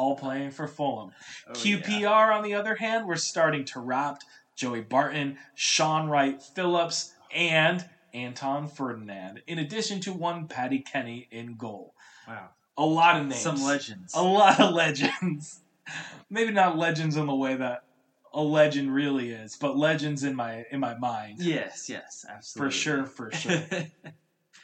[0.00, 1.12] all playing for Fulham.
[1.46, 2.32] Oh, QPR, yeah.
[2.34, 4.22] on the other hand, we're starting to wrap
[4.56, 7.84] Joey Barton, Shaun Wright Phillips, and
[8.14, 11.94] Anton Ferdinand, in addition to one Paddy Kenny in goal.
[12.26, 12.48] Wow.
[12.78, 13.42] A lot of names.
[13.42, 14.14] Some legends.
[14.14, 15.60] A lot of legends.
[16.30, 17.84] Maybe not legends in the way that
[18.32, 21.42] a legend really is, but legends in my in my mind.
[21.42, 22.70] Yes, yes, absolutely.
[22.70, 23.62] For sure, for sure.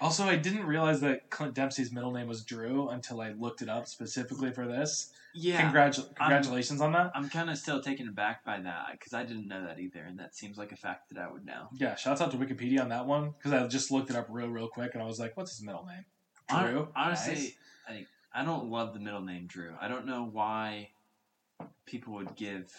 [0.00, 3.68] Also, I didn't realize that Clint Dempsey's middle name was Drew until I looked it
[3.68, 5.10] up specifically for this.
[5.34, 5.70] yeah.
[5.72, 7.12] Congratu- congratulations on that.
[7.14, 10.18] I'm kind of still taken aback by that because I didn't know that either, and
[10.18, 11.68] that seems like a fact that I would know.
[11.74, 14.48] Yeah, shouts out to Wikipedia on that one because I just looked it up real,
[14.48, 16.04] real quick and I was like, "What's his middle name?"
[16.48, 16.88] Drew.
[16.94, 17.34] honestly,
[17.88, 18.06] Nice.
[18.34, 19.74] I, I don't love the middle name Drew.
[19.80, 20.90] I don't know why
[21.86, 22.70] people would give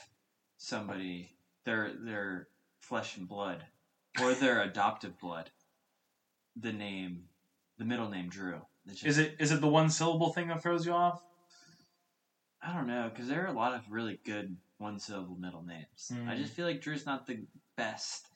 [0.58, 1.32] somebody
[1.65, 2.47] their their
[2.82, 3.63] flesh and blood
[4.21, 5.49] or their adoptive blood
[6.59, 7.23] the name
[7.77, 8.61] the middle name Drew.
[8.87, 11.21] It's is it is it the one syllable thing that throws you off?
[12.61, 16.11] I don't know because there are a lot of really good one syllable middle names.
[16.11, 16.29] Hmm.
[16.29, 18.27] I just feel like Drew's not the best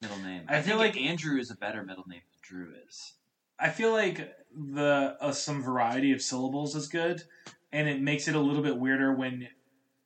[0.00, 0.44] middle name.
[0.48, 3.14] I I, feel like- Andrew is a better middle name than Drew is.
[3.58, 7.22] I feel like the uh, some variety of syllables is good,
[7.70, 9.48] and it makes it a little bit weirder when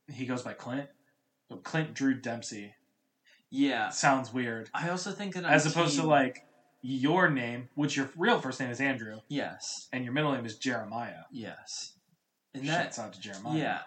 [0.08, 0.88] he goes by Clint.
[1.62, 2.74] Clint Drew Dempsey
[3.50, 6.45] Yeah, sounds weird, I also think that as opposed to like
[6.88, 10.57] your name, which your real first name is Andrew, yes, and your middle name is
[10.57, 11.25] Jeremiah.
[11.33, 11.94] yes,
[12.55, 13.59] and that Shouts out to Jeremiah.
[13.59, 13.79] Yeah.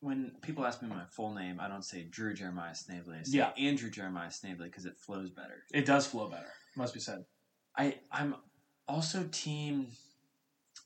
[0.00, 3.16] When people ask me my full name, I don't say Drew Jeremiah Snavely.
[3.18, 3.50] I say Yeah.
[3.58, 5.64] Andrew Jeremiah Snavely because it flows better.
[5.72, 6.52] it does flow better.
[6.76, 7.24] Must be said.
[7.76, 8.36] I I'm
[8.86, 9.88] also team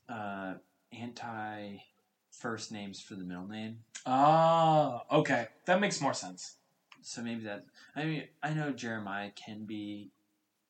[0.09, 0.55] uh,
[0.91, 1.77] anti
[2.31, 3.77] first names for the middle name.
[4.05, 6.57] Ah, okay, that makes more sense.
[7.01, 10.11] So maybe that I mean I know Jeremiah can be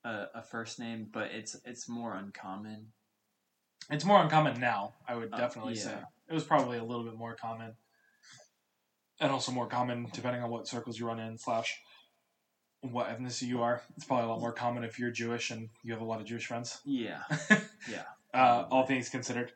[0.03, 2.87] a, a first name, but it's it's more uncommon.
[3.89, 5.81] It's more uncommon now, I would Uh, definitely yeah.
[5.81, 5.97] say.
[6.29, 7.73] It was probably a little bit more common.
[9.19, 11.79] And also more common depending on what circles you run in, slash
[12.81, 13.81] what ethnicity you are.
[13.95, 16.27] It's probably a lot more common if you're Jewish and you have a lot of
[16.27, 16.79] Jewish friends.
[16.85, 17.23] Yeah.
[18.33, 19.51] Uh, all things considered.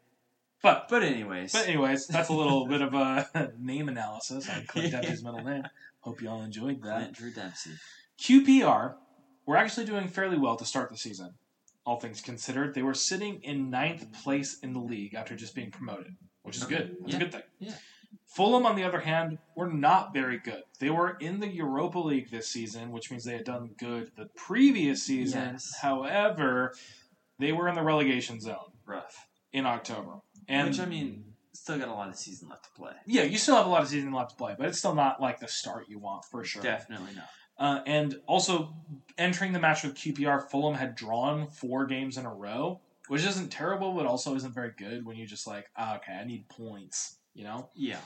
[0.62, 4.92] But But anyways, but anyways, that's a little bit of a name analysis on Clint
[4.92, 5.64] Dempsey's middle name.
[6.02, 6.98] Hope you all enjoyed that.
[6.98, 7.72] Clint Drew Dempsey.
[8.22, 8.94] QPR
[9.48, 11.32] were actually doing fairly well to start the season.
[11.86, 15.72] All things considered, they were sitting in ninth place in the league after just being
[15.72, 16.98] promoted, which is good.
[17.02, 17.16] That's Yeah.
[17.16, 17.42] a good thing.
[17.60, 17.74] Yeah.
[18.36, 20.64] Fulham, on the other hand, were not very good.
[20.80, 24.26] They were in the Europa League this season, which means they had done good the
[24.36, 25.54] previous season.
[25.54, 25.76] Yes.
[25.82, 26.74] However,
[27.40, 29.28] they were in the relegation zone Rough.
[29.54, 30.20] in October.
[30.48, 32.94] And Which I mean, still got a lot of season left to play.
[33.06, 35.22] yeah, you still have a lot of season left to play, but it's still not
[35.22, 36.62] like the start you want for sure.
[36.62, 37.30] Definitely not.
[37.60, 38.74] Uh, and also,
[39.17, 43.50] entering the match with QPR, Fulham had drawn four games in a row, which isn't
[43.50, 47.17] terrible, but also isn't very good when you just like, ah, okay, I need points,
[47.34, 47.70] you know?
[47.76, 48.00] Yeah.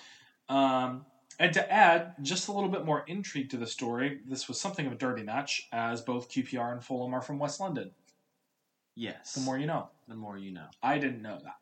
[0.47, 1.05] Um,
[1.39, 4.85] and to add just a little bit more intrigue to the story, this was something
[4.85, 7.91] of a derby match, as both QPR and Fulham are from West London.
[8.95, 9.33] Yes.
[9.33, 9.89] The more you know.
[10.07, 10.67] the more you know.
[10.83, 11.55] I didn't know that.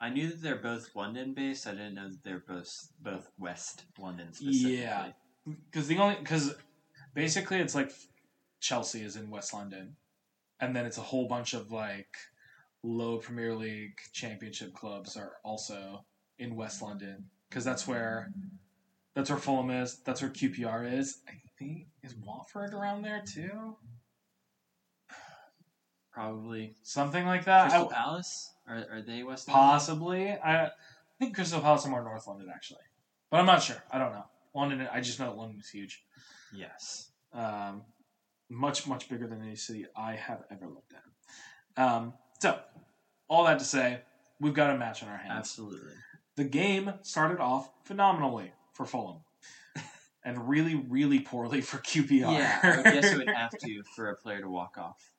[0.00, 1.66] I knew that they're both London based.
[1.66, 4.80] I didn't know that they're both both West London specifically.
[4.80, 5.08] Yeah.
[5.46, 6.54] Because the only, because
[7.14, 7.92] basically it's like
[8.60, 9.96] Chelsea is in West London,
[10.60, 12.16] and then it's a whole bunch of like
[12.82, 16.04] low Premier League championship clubs are also
[16.38, 18.30] in West London because that's where
[19.14, 19.98] that's where Fulham is.
[20.04, 21.18] That's where QPR is.
[21.28, 23.76] I think is Watford around there too,
[26.12, 27.66] Probably something like that.
[27.66, 28.52] I- Crystal Palace.
[28.68, 29.62] Are, are they West London?
[29.62, 30.30] possibly.
[30.30, 30.70] I, I
[31.18, 32.84] think Crystal Palace are more North London actually,
[33.30, 33.82] but I'm not sure.
[33.90, 34.24] I don't know.
[34.54, 34.88] London.
[34.92, 36.04] I just know that London is huge.
[36.54, 37.10] Yes.
[37.32, 37.82] um,
[38.48, 41.82] much much bigger than any city I have ever looked at.
[41.82, 42.58] Um, so,
[43.28, 44.00] all that to say,
[44.40, 45.38] we've got a match on our hands.
[45.38, 45.92] Absolutely.
[46.36, 49.18] The game started off phenomenally for Fulham,
[50.24, 52.32] and really really poorly for QPR.
[52.32, 52.82] Yeah.
[52.84, 55.12] I guess it would have to for a player to walk off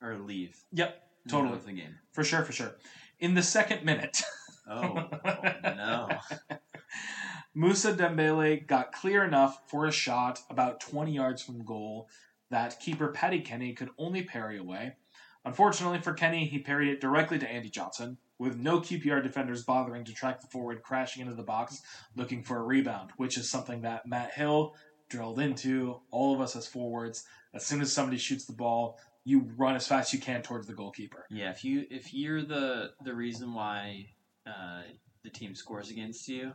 [0.00, 0.56] or leave.
[0.72, 1.52] Yep, in the.
[1.52, 1.98] Of the game.
[2.12, 2.76] for sure, for sure.
[3.18, 4.22] In the second minute,
[4.68, 5.08] Oh
[5.64, 6.08] no.
[7.54, 12.08] Moussa Dembele got clear enough for a shot about 20 yards from goal
[12.50, 14.94] that keeper Paddy Kenny could only parry away.
[15.44, 20.04] Unfortunately for Kenny, he parried it directly to Andy Johnson, with no QPR defenders bothering
[20.04, 21.80] to track the forward crashing into the box
[22.14, 24.74] looking for a rebound, which is something that Matt Hill
[25.08, 27.24] drilled into all of us as forwards.
[27.54, 30.66] As soon as somebody shoots the ball, you run as fast as you can towards
[30.66, 31.26] the goalkeeper.
[31.30, 31.50] Yeah.
[31.50, 34.06] If you if you're the the reason why
[34.46, 34.82] uh,
[35.22, 36.52] the team scores against you,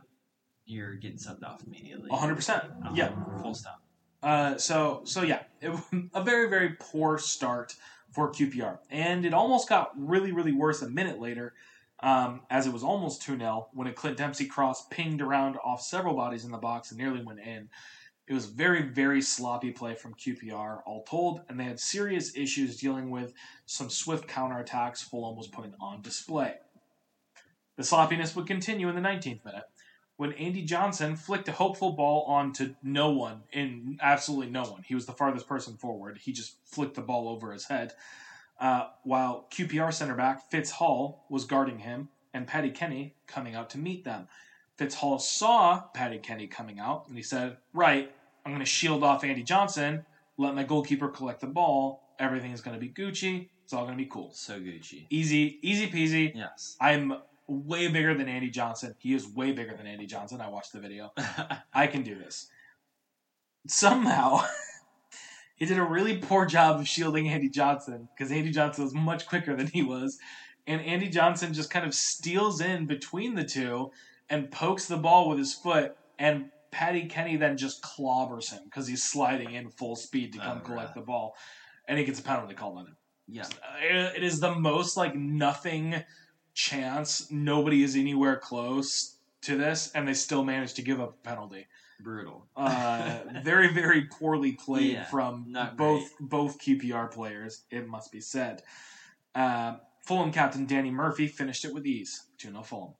[0.66, 2.10] you're getting subbed off immediately.
[2.10, 2.94] 100%.
[2.94, 3.06] Yeah.
[3.06, 3.80] Uh, Full stop.
[4.22, 5.72] Uh, so so yeah, it,
[6.14, 7.76] a very very poor start
[8.10, 11.54] for QPR, and it almost got really really worse a minute later,
[12.00, 15.82] um, as it was almost two 0 when a Clint Dempsey cross pinged around off
[15.82, 17.68] several bodies in the box and nearly went in.
[18.26, 22.78] It was very very sloppy play from QPR, all told, and they had serious issues
[22.78, 23.32] dealing with
[23.66, 26.54] some swift counterattacks Fulham was putting on display.
[27.76, 29.64] The sloppiness would continue in the 19th minute
[30.16, 34.82] when Andy Johnson flicked a hopeful ball onto no one, in absolutely no one.
[34.82, 36.18] He was the farthest person forward.
[36.18, 37.92] He just flicked the ball over his head.
[38.58, 43.68] Uh, while QPR center back Fitz Hall was guarding him and Paddy Kenny coming out
[43.70, 44.28] to meet them.
[44.76, 48.10] Fitz Hall saw Paddy Kenny coming out and he said, Right,
[48.44, 50.06] I'm going to shield off Andy Johnson,
[50.38, 52.02] let my goalkeeper collect the ball.
[52.18, 53.48] Everything is going to be Gucci.
[53.64, 54.30] It's all going to be cool.
[54.32, 55.06] So Gucci.
[55.10, 56.32] Easy, easy peasy.
[56.34, 56.76] Yes.
[56.80, 57.14] I'm
[57.48, 58.94] way bigger than Andy Johnson.
[58.98, 60.40] He is way bigger than Andy Johnson.
[60.40, 61.12] I watched the video.
[61.74, 62.48] I can do this.
[63.68, 64.40] Somehow,
[65.56, 69.26] he did a really poor job of shielding Andy Johnson because Andy Johnson was much
[69.26, 70.18] quicker than he was.
[70.66, 73.90] And Andy Johnson just kind of steals in between the two
[74.28, 75.96] and pokes the ball with his foot.
[76.18, 80.58] And Paddy Kenny then just clobbers him because he's sliding in full speed to come
[80.62, 80.94] Oh, collect right.
[80.94, 81.34] the ball.
[81.88, 82.96] And he gets a penalty called on him.
[83.28, 83.46] yeah.
[83.80, 86.02] It is the most like nothing
[86.56, 87.30] chance.
[87.30, 91.68] Nobody is anywhere close to this, and they still manage to give up a penalty.
[92.00, 92.46] Brutal.
[92.56, 97.62] Uh, very, very poorly played Yeah, from both both QPR players.
[97.70, 98.62] It must be said.
[99.34, 102.94] Uh, Fulham captain Danny Murphy finished it with ease, two 0 Fulham.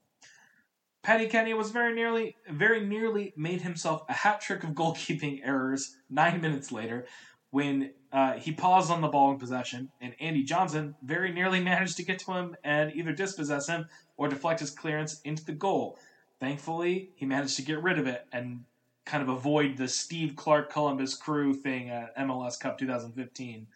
[1.03, 5.97] Paddy Kenny was very nearly, very nearly made himself a hat trick of goalkeeping errors
[6.11, 7.07] nine minutes later,
[7.51, 11.99] when uh, he paused on the ball in possession, and Andy Johnson very nearly managed
[11.99, 15.99] to get to him and either dispossess him or deflect his clearance into the goal.
[16.41, 18.65] Thankfully, he managed to get rid of it and
[19.05, 23.67] kind of avoid the Steve Clark Columbus Crew thing at MLS Cup 2015.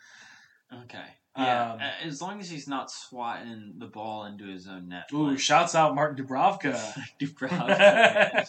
[0.85, 1.05] Okay.
[1.37, 5.05] Yeah, Um, as long as he's not swatting the ball into his own net.
[5.13, 6.77] ooh, like shouts out Martin Dubrovka.
[7.21, 8.47] Dubravka.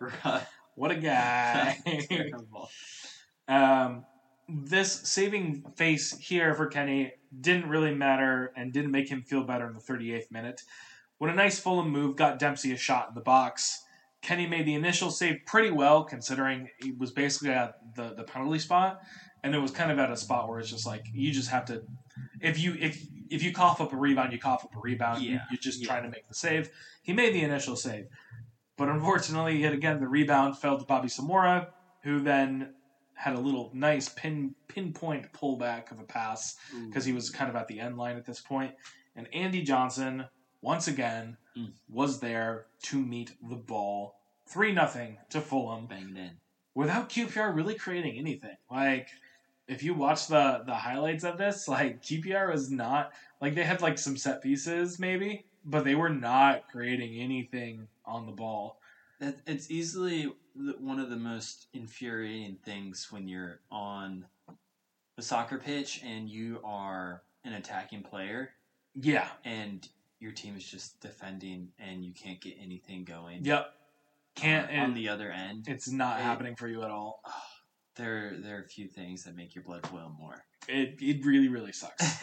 [0.74, 1.76] What a guy.
[2.08, 2.70] Terrible.
[3.48, 4.04] Um,
[4.48, 9.66] this saving face here for Kenny didn't really matter and didn't make him feel better
[9.66, 10.62] in the 38th minute.
[11.18, 13.82] When a nice Fulham move got Dempsey a shot in the box,
[14.22, 18.58] Kenny made the initial save pretty well, considering he was basically at the, the penalty
[18.58, 19.00] spot,
[19.44, 21.64] and it was kind of at a spot where it's just like you just have
[21.66, 21.82] to,
[22.40, 25.22] if you if if you cough up a rebound, you cough up a rebound.
[25.22, 25.88] Yeah, you're just yeah.
[25.88, 26.70] trying to make the save.
[27.02, 28.06] He made the initial save,
[28.76, 31.68] but unfortunately, yet again, the rebound fell to Bobby Zamora,
[32.02, 32.74] who then
[33.18, 36.54] had a little nice pin pinpoint pullback of a pass
[36.86, 38.72] because he was kind of at the end line at this point.
[39.16, 40.24] And Andy Johnson,
[40.62, 41.72] once again, Mm.
[41.88, 44.14] was there to meet the ball.
[44.46, 46.38] 3 nothing to Fulham banged in.
[46.74, 48.56] without QPR really creating anything.
[48.70, 49.08] Like,
[49.66, 53.82] if you watch the, the highlights of this, like, QPR was not, like, they had,
[53.82, 58.77] like, some set pieces, maybe, but they were not creating anything on the ball.
[59.20, 60.32] That it's easily
[60.80, 64.26] one of the most infuriating things when you're on
[65.16, 68.50] the soccer pitch and you are an attacking player
[68.94, 69.28] Yeah.
[69.44, 69.86] and
[70.20, 73.44] your team is just defending and you can't get anything going.
[73.44, 73.72] Yep.
[74.36, 75.66] Can't, on and the other end.
[75.66, 77.22] it's not it- happening for you at all.
[77.96, 80.44] There, there are a few things that make your blood boil more.
[80.68, 82.22] It, it really, really sucks.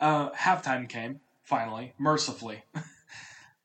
[0.00, 2.62] Uh, halftime came, finally, mercifully.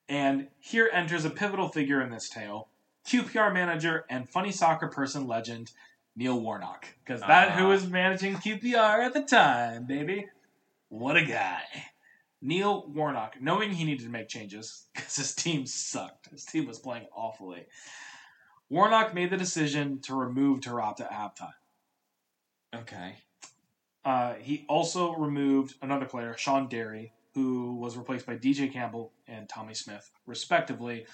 [0.09, 2.67] and here enters a pivotal figure in this tale
[3.05, 5.71] QPR manager and funny soccer person legend,
[6.15, 6.87] Neil Warnock.
[7.03, 7.51] Because that Ah.
[7.57, 10.27] who was managing QPR at the time, baby.
[10.89, 11.61] What a guy.
[12.41, 16.79] Neil Warnock, knowing he needed to make changes because his team sucked, his team was
[16.79, 17.65] playing awfully.
[18.69, 21.53] Warnock made the decision to remove Taarabt at halftime.
[22.75, 23.17] okay.
[24.05, 29.47] Uh, he also removed another player, Shaun Derry, who was replaced by DJ Campbell and
[29.47, 31.05] Tommy Smith, respectively.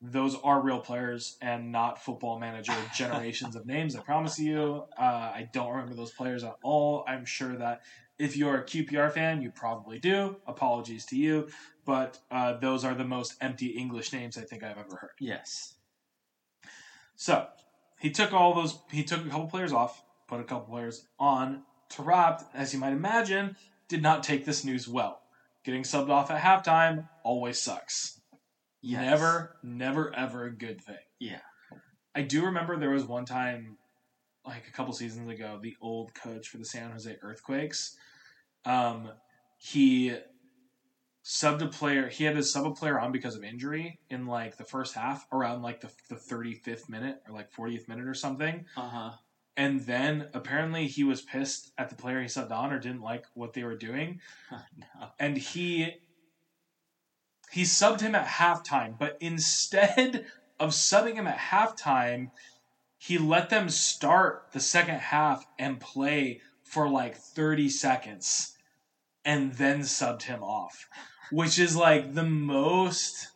[0.00, 4.84] Those are real players and not football manager generations of names, I promise you.
[4.98, 7.04] Uh, I don't remember those players at all.
[7.08, 7.82] I'm sure that
[8.18, 10.36] if you're a QPR fan, you probably do.
[10.46, 11.48] Apologies to you.
[11.84, 15.10] But uh, those are the most empty English names I think I've ever heard.
[15.18, 15.74] Yes.
[17.16, 17.46] So
[17.98, 18.78] he took all those.
[18.90, 21.62] He took a couple players off, put a couple players on.
[21.90, 23.56] Taarabt, as you might imagine,
[23.88, 25.20] did not take this news well.
[25.64, 28.20] Getting subbed off at halftime always sucks.
[28.82, 29.00] Yes.
[29.00, 30.96] Never, never, ever a good thing.
[31.18, 31.40] Yeah.
[32.14, 33.78] I do remember there was one time,
[34.46, 37.96] like a couple seasons ago, the old coach for the San Jose Earthquakes.
[38.66, 39.10] Um,
[39.56, 40.14] he
[41.24, 42.08] subbed a player.
[42.08, 45.26] He had to sub a player on because of injury in like the first half,
[45.32, 48.66] around like the the thirty fifth minute or like fortieth minute or something.
[48.76, 49.10] Uh huh.
[49.56, 53.24] And then apparently he was pissed at the player he subbed on or didn't like
[53.34, 54.20] what they were doing,
[54.52, 55.08] oh, no.
[55.20, 55.94] and he
[57.50, 60.26] he subbed him at halftime, but instead
[60.60, 62.30] of subbing him at halftime,
[62.98, 68.56] he let them start the second half and play for like 30 seconds
[69.24, 70.88] and then subbed him off,
[71.30, 73.28] which is like the most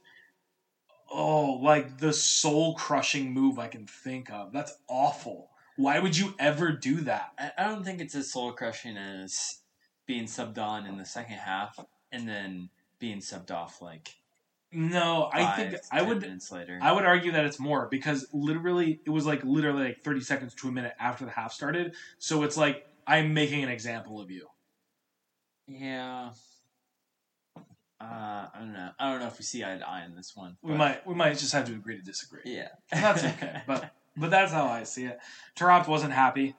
[1.10, 4.52] oh, like the soul crushing move I can think of.
[4.52, 5.47] That's awful.
[5.78, 7.30] Why would you ever do that?
[7.38, 9.60] I, I don't think it's as soul crushing as
[10.08, 11.78] being subbed on in the second half
[12.10, 14.16] and then being subbed off like
[14.72, 16.28] No, I think I would.
[16.82, 20.54] I would argue that it's more because literally it was like literally like 30 seconds
[20.56, 21.94] to a minute after the half started.
[22.18, 24.48] So it's like I'm making an example of you.
[25.68, 26.30] yeah.
[28.00, 28.90] Uh, I don't know.
[28.98, 30.56] I don't know if we see eye to eye on this one.
[30.60, 32.42] We might we might just have to agree to disagree.
[32.44, 32.68] Yeah.
[32.90, 33.62] That's okay.
[33.66, 35.18] but but that's how I see it.
[35.56, 36.56] Taarabt wasn't happy,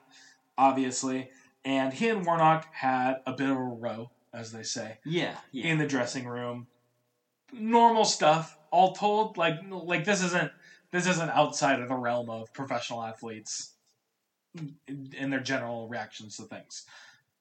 [0.56, 1.30] obviously,
[1.64, 5.36] and he and Warnock had a bit of a row, as they say, yeah.
[5.52, 5.66] Yeah.
[5.66, 6.66] in the dressing room.
[7.52, 9.36] Normal stuff, all told.
[9.36, 10.52] Like like this isn't
[10.92, 13.74] this isn't outside of the realm of professional athletes
[14.86, 16.84] in their general reactions to things.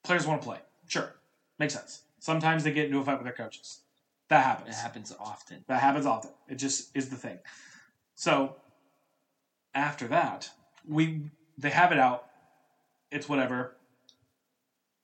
[0.04, 1.16] Players want to play, sure,
[1.58, 2.04] makes sense.
[2.20, 3.82] Sometimes they get into a fight with their coaches.
[4.30, 4.76] That happens.
[4.76, 5.64] it happens often.
[5.68, 6.32] That happens often.
[6.48, 7.40] It just is the thing.
[8.16, 8.56] So
[9.74, 10.50] after that,
[10.88, 12.26] we they have it out.
[13.12, 13.76] It's whatever.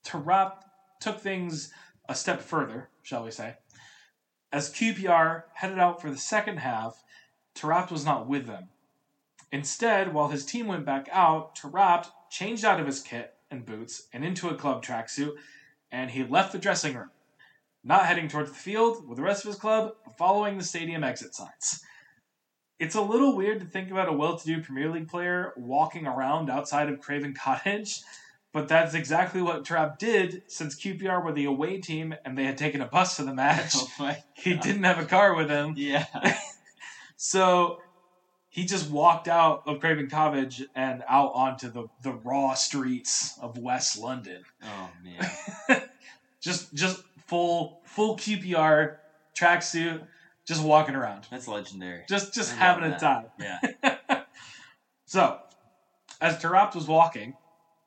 [0.04, 0.62] Taarabt
[1.00, 1.72] took things
[2.08, 3.56] a step further, shall we say.
[4.52, 7.02] As QPR headed out for the second half,
[7.54, 8.68] Taarabt was not with them.
[9.52, 14.08] Instead, while his team went back out, Taarabt changed out of his kit and boots
[14.12, 15.34] and into a club tracksuit,
[15.90, 17.10] and he left the dressing room
[17.86, 21.04] not heading towards the field with the rest of his club, but following the stadium
[21.04, 21.84] exit signs.
[22.78, 26.06] It's a little weird to think about a well to do Premier League player walking
[26.06, 28.02] around outside of Craven Cottage,
[28.52, 32.56] But that's exactly what Taarabt did since QPR were the away team and they had
[32.56, 33.74] taken a bus to the match.
[33.98, 35.74] Oh He didn't have a car with him.
[35.76, 36.06] Yeah.
[37.18, 37.80] So
[38.50, 43.58] he just walked out of Craven Cottage and out onto the, the raw streets of
[43.58, 44.42] West London.
[44.62, 45.82] Oh man.
[46.40, 48.96] Just just full full QPR
[49.36, 50.06] tracksuit,
[50.46, 51.26] just walking around.
[51.30, 52.04] That's legendary.
[52.08, 53.26] Just just I having a time.
[53.38, 53.58] Yeah.
[55.08, 55.38] So,
[56.20, 57.34] as Taarabt was walking,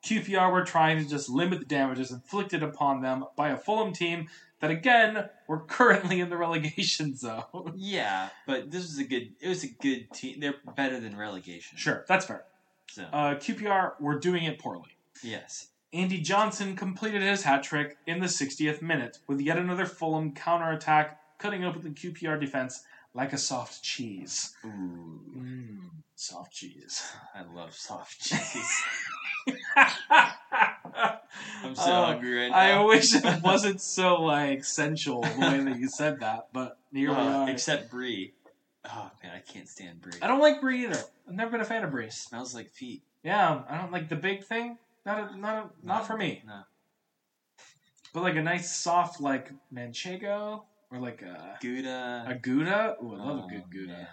[0.04, 4.28] QPR were trying to just limit the damages inflicted upon them by a Fulham team
[4.60, 7.74] that again were currently in the relegation zone.
[7.76, 9.32] Yeah, but this was a good.
[9.40, 10.40] It was a good team.
[10.40, 11.76] They're better than relegation.
[11.76, 12.44] sure, that's fair.
[12.90, 14.96] So Uh, QPR were doing it poorly.
[15.22, 15.66] yes.
[15.92, 21.19] Andy Johnson completed his hat trick in the 60th minute with yet another Fulham counterattack,
[21.40, 22.84] cutting open the QPR defense
[23.14, 24.54] like a soft cheese.
[24.64, 24.68] Ooh,
[25.36, 25.78] Mmm,
[26.14, 27.02] soft cheese.
[27.34, 28.82] I love soft cheese.
[31.62, 32.82] I'm so Uh, hungry right now.
[32.82, 37.10] I wish it wasn't so like sensual the way that you said that, but here
[37.10, 37.50] we Uh, are.
[37.50, 38.34] except brie.
[38.84, 40.12] Oh man, I can't stand brie.
[40.22, 41.02] I don't like brie either.
[41.28, 42.10] I've never been a fan of brie.
[42.10, 43.02] smells like feet.
[43.22, 44.78] Yeah, I don't like the big thing.
[45.04, 46.42] Not a, not a, not No, for me.
[46.46, 46.62] No.
[48.12, 52.24] But like a nice soft like manchego or like a Gouda.
[52.28, 52.96] a gouda.
[53.02, 53.92] Ooh, I love Oh, a good gouda.
[53.92, 54.06] man.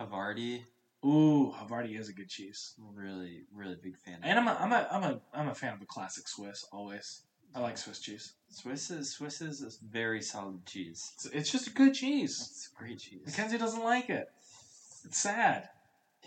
[0.00, 0.64] Havarti.
[1.04, 2.74] Ooh, Havarti is a good cheese.
[2.94, 4.14] Really, really big fan.
[4.16, 4.52] of And I'm a.
[4.60, 7.22] I'm a, I'm a, I'm a fan of a classic Swiss always.
[7.54, 8.34] I like Swiss cheese.
[8.50, 11.12] Swiss is Swiss is a very solid cheese.
[11.14, 12.38] It's, it's just a good cheese.
[12.50, 13.22] It's a great cheese.
[13.24, 14.26] Mackenzie doesn't like it.
[15.04, 15.68] It's sad,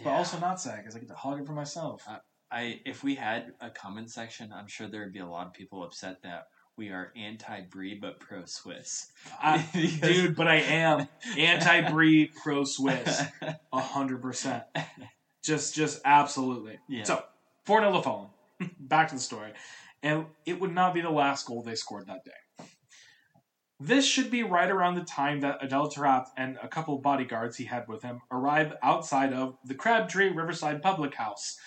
[0.04, 2.08] but also not sad because I get to hog it for myself.
[2.52, 5.54] I if we had a comment section, I'm sure there would be a lot of
[5.54, 6.46] people upset that
[6.80, 9.12] we are anti brie but pro Swiss.
[9.44, 9.64] I,
[10.02, 13.22] dude, but I am anti brie, pro Swiss,
[13.74, 14.64] a hundred percent.
[15.44, 16.80] Just, just absolutely.
[16.88, 17.04] Yeah.
[17.04, 17.22] So
[17.66, 18.28] four 0 to Fulham.
[18.80, 19.52] Back to the story,
[20.02, 22.66] and it would not be the last goal they scored that day.
[23.82, 27.56] This should be right around the time that Adel Taarabt and a couple of bodyguards
[27.56, 31.58] he had with him arrive outside of the Crabtree Riverside Public House,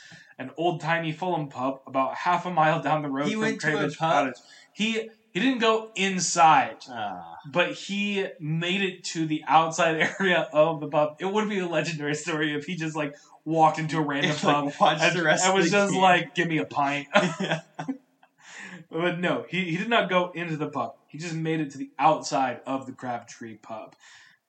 [0.42, 3.60] an old timey Fulham pub about half a mile down the road He from went
[3.60, 4.12] to a Craven's pub?
[4.12, 4.34] Cottage.
[4.72, 10.80] He he didn't go inside Ah, but he made it to the outside area of
[10.80, 11.10] the pub.
[11.18, 13.12] It would be a legendary story if he just like
[13.44, 16.02] walked into a random It's like, pub watch and, and was just game.
[16.02, 17.06] like, "Give me a pint."
[18.90, 20.90] but no, he, he did not go into the pub.
[21.06, 23.94] He just made it to the outside of the Crabtree pub.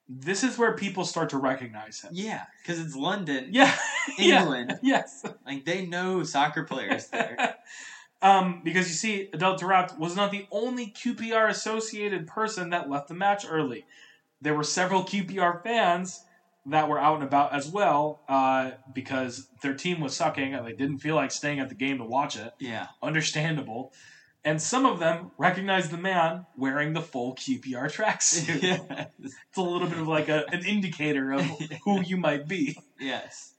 [0.08, 2.10] This is where people start to recognize him.
[2.12, 3.74] yeah, because it's London, Yeah,
[4.18, 4.78] yeah, England.
[4.82, 5.24] yes.
[5.46, 7.56] Like they know soccer players there.
[8.22, 13.08] um, because you see, Adel Taarabt was not the only QPR associated person that left
[13.08, 13.86] the match early.
[14.42, 16.24] There were several QPR fans
[16.66, 20.72] that were out and about as well uh, because their team was sucking and they
[20.72, 22.52] didn't feel like staying at the game to watch it.
[22.58, 23.92] yeah, Understandable.
[24.46, 28.62] And some of them recognized the man wearing the full QPR tracksuit.
[28.62, 31.42] yes, It's a little bit of like a, an indicator of
[31.84, 32.78] who you might be.
[33.00, 33.52] yes.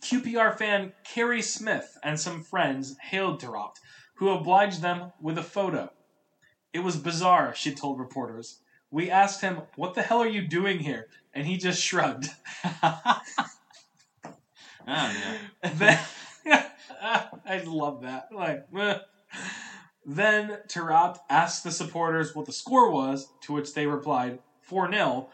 [0.00, 3.76] QPR fan Kerry Smith and some friends hailed Taarabt,
[4.14, 5.90] who obliged them with a photo.
[6.72, 8.60] It was bizarre, she told reporters.
[8.90, 11.08] We asked him, What the hell are you doing here?
[11.34, 12.28] And he just shrugged.
[12.64, 13.20] I
[15.62, 15.98] don't then,
[17.44, 18.28] I love that.
[18.32, 18.66] Like.
[20.04, 25.28] Then Taarabt asked the supporters what the score was, to which they replied 4 0.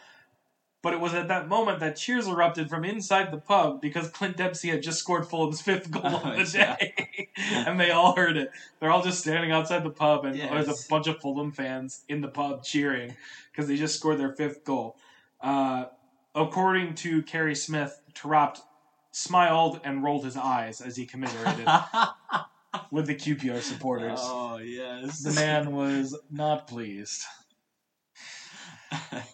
[0.80, 4.36] But it was at that moment that cheers erupted from inside the pub because Clint
[4.36, 6.76] Dempsey had just scored Fulham's fifth goal Oh, of the yeah.
[6.76, 7.28] day.
[7.36, 8.50] and they all heard it.
[8.78, 10.86] They're all just standing outside the pub, and there's Yes.
[10.86, 13.16] a bunch of Fulham fans in the pub cheering
[13.50, 14.96] because they just scored their fifth goal.
[15.40, 15.86] Uh,
[16.34, 18.60] according to Kerry Smith, Taarabt
[19.10, 21.66] smiled and rolled his eyes as he commiserated
[22.90, 24.18] with the QPR supporters.
[24.22, 25.20] oh yes.
[25.20, 27.22] The man was not pleased.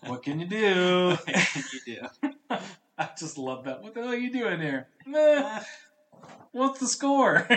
[0.06, 1.10] What can you do?
[1.10, 2.28] what can you do?
[2.98, 3.82] I just love that.
[3.82, 4.88] What the hell are you doing here?
[6.52, 7.48] What's the score?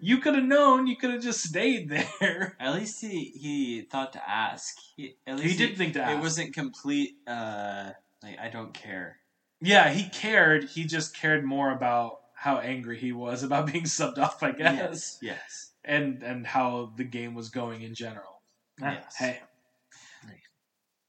[0.00, 0.86] you could have known.
[0.86, 2.56] You could have just stayed there.
[2.58, 4.76] At least he he thought to ask.
[4.96, 6.16] He, at He least did think to ask.
[6.16, 7.16] It wasn't complete.
[7.26, 7.90] Uh,
[8.22, 9.18] like I don't care.
[9.60, 10.64] Yeah, he cared.
[10.64, 14.76] He just cared more about how angry he was about being subbed off, I guess,
[14.76, 15.18] Yes.
[15.22, 15.72] Yes.
[15.84, 18.42] and and how the game was going in general.
[18.80, 19.16] Yes.
[19.16, 19.40] Hey.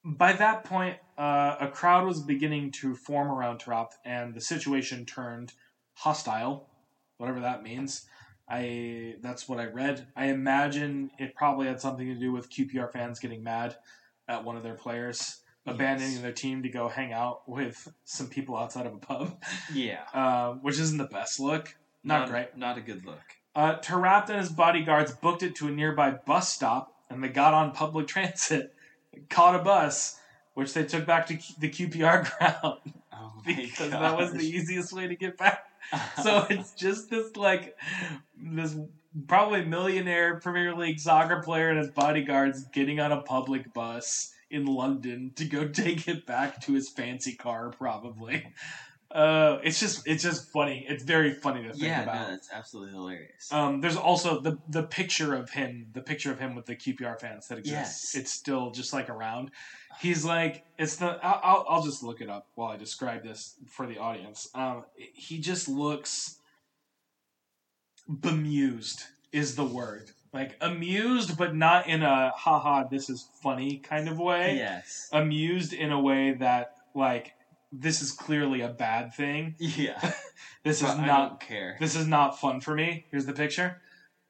[0.06, 5.06] By that point, uh, a crowd was beginning to form around Taarabt, and the situation
[5.06, 5.52] turned
[5.94, 6.70] hostile,
[7.18, 8.08] whatever that means.
[8.50, 10.08] I that's what I read.
[10.16, 13.76] I imagine it probably had something to do with QPR fans getting mad
[14.28, 16.22] at one of their players, abandoning Yes.
[16.22, 19.42] their team to go hang out with some people outside of a pub,
[19.74, 20.04] Yeah.
[20.14, 21.76] uh, which isn't the best look.
[22.04, 22.56] Not, great.
[22.58, 23.20] Not a good look.
[23.56, 27.72] Uh, and his bodyguards booked it to a nearby bus stop, and they got on
[27.72, 28.74] public transit,
[29.30, 30.20] caught a bus,
[30.54, 32.80] which they took back to Q- the QPR ground
[33.12, 35.66] Oh because that was the easiest way to get back.
[36.24, 37.76] So it's just this like
[38.38, 38.78] this
[39.28, 44.66] probably millionaire Premier League soccer player and his bodyguards getting on a public bus in
[44.66, 48.54] London to go take it back to his fancy car, probably.
[49.12, 50.86] Uh, it's just it's just funny.
[50.88, 52.28] It's very funny to think yeah, about.
[52.28, 53.52] no, that's absolutely hilarious.
[53.52, 57.20] Um, there's also the the picture of him, the picture of him with the QPR
[57.20, 58.14] fans that exists.
[58.14, 58.22] Yes.
[58.22, 59.50] It's still just like around.
[60.00, 61.18] He's like, it's the.
[61.24, 64.48] I'll, I'll I'll just look it up while I describe this for the audience.
[64.54, 66.38] Um, he just looks
[68.08, 70.12] bemused is the word.
[70.34, 74.56] Like amused, but not in a haha, this is funny kind of way.
[74.58, 75.10] yes.
[75.12, 77.34] Amused in a way that like
[77.72, 79.56] this is clearly a bad thing.
[79.60, 80.00] Yeah.
[80.64, 81.40] This But is not.
[81.40, 81.78] care.
[81.80, 83.06] This is not fun for me.
[83.12, 83.82] Here's the picture.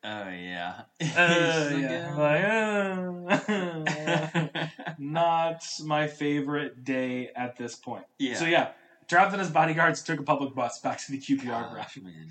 [0.03, 0.81] Oh yeah.
[1.01, 4.67] Uh, yeah, like, uh,
[4.99, 8.05] not my favorite day at this point.
[8.19, 8.35] yeah.
[8.35, 8.69] So yeah,
[9.07, 11.75] Taarabt and his bodyguards took a public bus back to the QPR.
[11.75, 12.27] Gosh, man.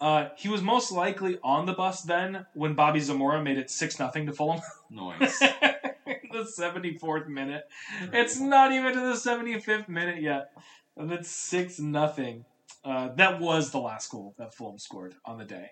[0.00, 3.98] Uh, he was most likely on the bus then when Bobby Zamora made it six
[3.98, 4.60] nothing to Fulham.
[4.90, 5.38] Noise.
[6.32, 7.64] the seventy fourth minute.
[8.12, 10.50] It's not even to the seventy fifth minute yet,
[10.96, 12.44] and it's six nothing.
[12.84, 15.70] Uh, that was the last goal that Fulham scored on the day.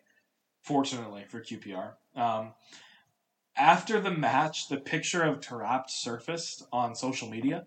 [0.62, 1.92] Fortunately for QPR.
[2.16, 2.54] Um,
[3.56, 7.66] after the match, the picture of Taarabt surfaced on social media,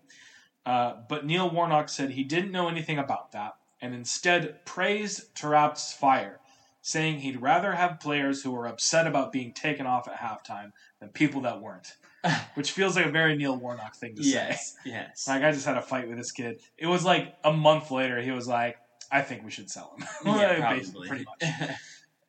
[0.66, 5.92] uh, but Neil Warnock said he didn't know anything about that and instead praised Taarabt's
[5.92, 6.40] fire,
[6.88, 11.10] saying he'd rather have players who were upset about being taken off at halftime than
[11.10, 11.96] people that weren't.
[12.54, 14.30] Which feels like a very Neil Warnock thing to say.
[14.30, 14.74] yes.
[14.86, 15.28] Yes.
[15.28, 16.60] Like I just had a fight with this kid.
[16.78, 18.22] It was like a month later.
[18.22, 18.76] He was like,
[19.12, 21.08] "I think we should sell him." yeah, probably.
[21.08, 21.70] pretty much.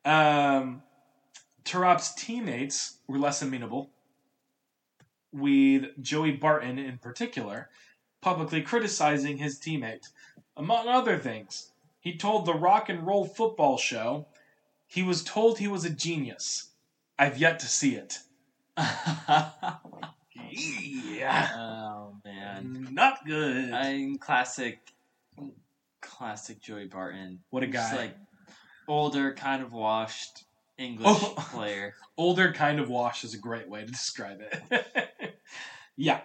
[0.02, 0.82] Um,
[1.64, 3.90] Taarabt's teammates were less amenable,
[5.30, 7.68] with Joey Barton in particular
[8.22, 10.08] publicly criticizing his teammate.
[10.56, 14.26] Among other things, he told the Rock and Roll Football Show
[14.90, 16.70] he was told he was a genius.
[17.16, 18.18] I've yet to see it.
[20.52, 21.48] Yeah.
[21.56, 22.88] oh man.
[22.90, 23.72] Not good.
[23.72, 24.80] I'm classic,
[26.00, 27.40] classic Joey Barton.
[27.50, 27.96] what a Just guy.
[27.96, 28.16] like
[28.88, 30.44] older, kind of washed
[30.78, 31.34] English Oh.
[31.52, 31.94] player.
[32.16, 35.36] Older kind of wash is a great way to describe it.
[35.96, 36.20] yeah.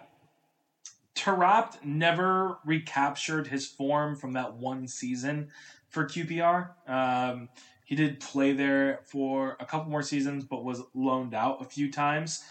[1.14, 5.48] Taarabt never recaptured his form from that one season
[5.88, 6.70] for QPR.
[6.86, 7.48] Um,
[7.86, 11.90] he did play there for a couple more seasons, but was loaned out a few
[11.90, 12.44] times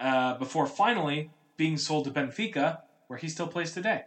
[0.00, 4.02] uh, before finally being sold to Benfica, where he still plays today.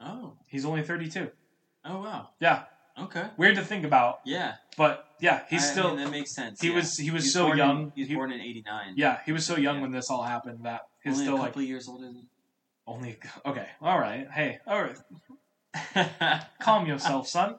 [0.00, 0.34] Oh.
[0.48, 1.30] He's only 32.
[1.84, 2.28] Oh wow.
[2.40, 2.64] Yeah,
[2.98, 3.26] Okay.
[3.36, 4.54] weird to think about, Yeah.
[4.76, 5.88] but yeah, he's I- I still.
[5.96, 6.60] mean, that makes sense.
[6.60, 6.76] he yeah.
[6.76, 7.82] was he was so young.
[7.84, 8.94] In, he was He- born in '89.
[8.96, 9.82] yeah, he was so young Yeah.
[9.82, 12.28] when this all happened that he's Only still a like couple years older than.
[12.86, 13.68] only okay.
[13.80, 17.56] All right, hey, all right, calm yourself, son.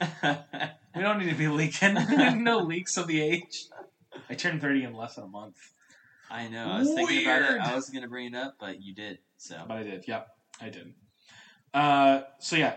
[0.94, 1.94] We don't need to be leaking.
[2.44, 3.66] no leaks of the age.
[4.30, 5.56] I turned thirty in less than a month,
[6.30, 6.66] I know.
[6.66, 7.56] I was thinking about Weird.
[7.56, 7.60] it.
[7.60, 9.18] I was gonna bring it up, but you did.
[9.36, 9.56] So.
[9.68, 10.08] but I did.
[10.08, 10.28] Yep,
[10.60, 10.94] I did.
[11.72, 12.76] Uh, so yeah,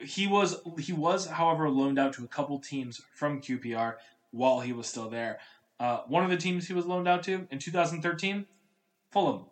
[0.00, 3.94] he was he was, however, loaned out to a couple teams from QPR
[4.32, 5.38] while he was still there.
[5.80, 8.46] Uh, one of the teams he was loaned out to in 2013,
[9.10, 9.44] Fulham.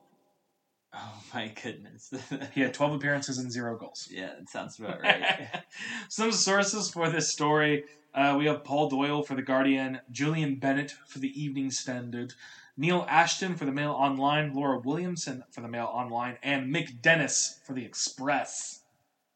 [0.96, 2.12] Oh my goodness.
[2.54, 4.08] He had 12 appearances and zero goals.
[4.10, 5.48] yeah, that sounds about right.
[6.08, 7.84] Some sources for this story
[8.14, 12.32] uh, we have Paul Doyle for The Guardian, Julian Bennett for The Evening Standard,
[12.74, 17.60] Neil Ashton for The Mail Online, Laura Williamson for The Mail Online, and Mick Dennis
[17.66, 18.80] for The Express.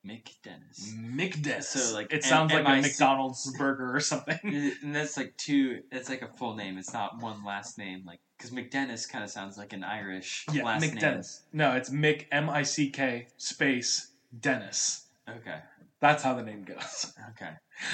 [0.07, 0.95] Mick Dennis.
[0.97, 1.69] Mick Dennis.
[1.69, 4.39] So, like, it M- sounds like a McDonald's burger or something.
[4.83, 5.83] and that's like two.
[5.93, 6.79] That's like a full name.
[6.79, 8.03] It's not one last name.
[8.07, 11.23] Like because McDennis kind of sounds like an Irish yeah, last Mick name.
[11.53, 15.07] No, it's Mick M I C K space Dennis.
[15.29, 15.59] Okay.
[16.01, 17.13] That's how the name goes.
[17.31, 17.51] Okay.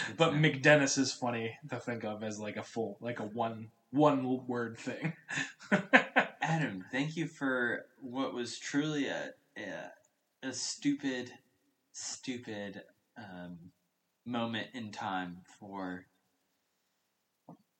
[0.06, 0.48] Good But know.
[0.48, 4.78] McDennis is funny to think of as like a full, like a one one word
[4.78, 5.12] thing.
[6.40, 11.32] Adam, thank you for what was truly a a, a stupid,
[11.96, 12.82] stupid
[13.16, 13.58] um,
[14.24, 16.04] moment in time for.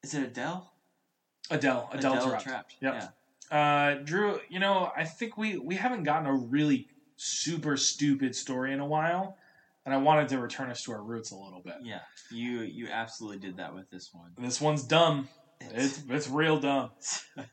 [0.02, 0.72] Is it Adele?
[1.50, 2.44] Adele, Adele, Adele Trapped.
[2.44, 2.74] Trapped.
[2.80, 2.94] Yep.
[3.50, 3.56] Yeah.
[3.56, 8.72] Uh, Drew, you know, I think we we haven't gotten a really super stupid story
[8.72, 9.36] in a while,
[9.84, 11.74] and I wanted to return us to our roots a little bit.
[11.82, 12.00] Yeah.
[12.30, 14.32] You you absolutely did that with this one.
[14.38, 15.28] This one's dumb.
[15.60, 16.90] It's it's real dumb.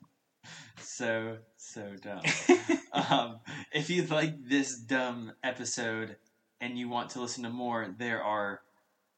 [0.79, 2.21] so so dumb.
[2.93, 3.39] um,
[3.71, 6.15] if you like this dumb episode
[6.63, 8.61] and you want to listen to more, there are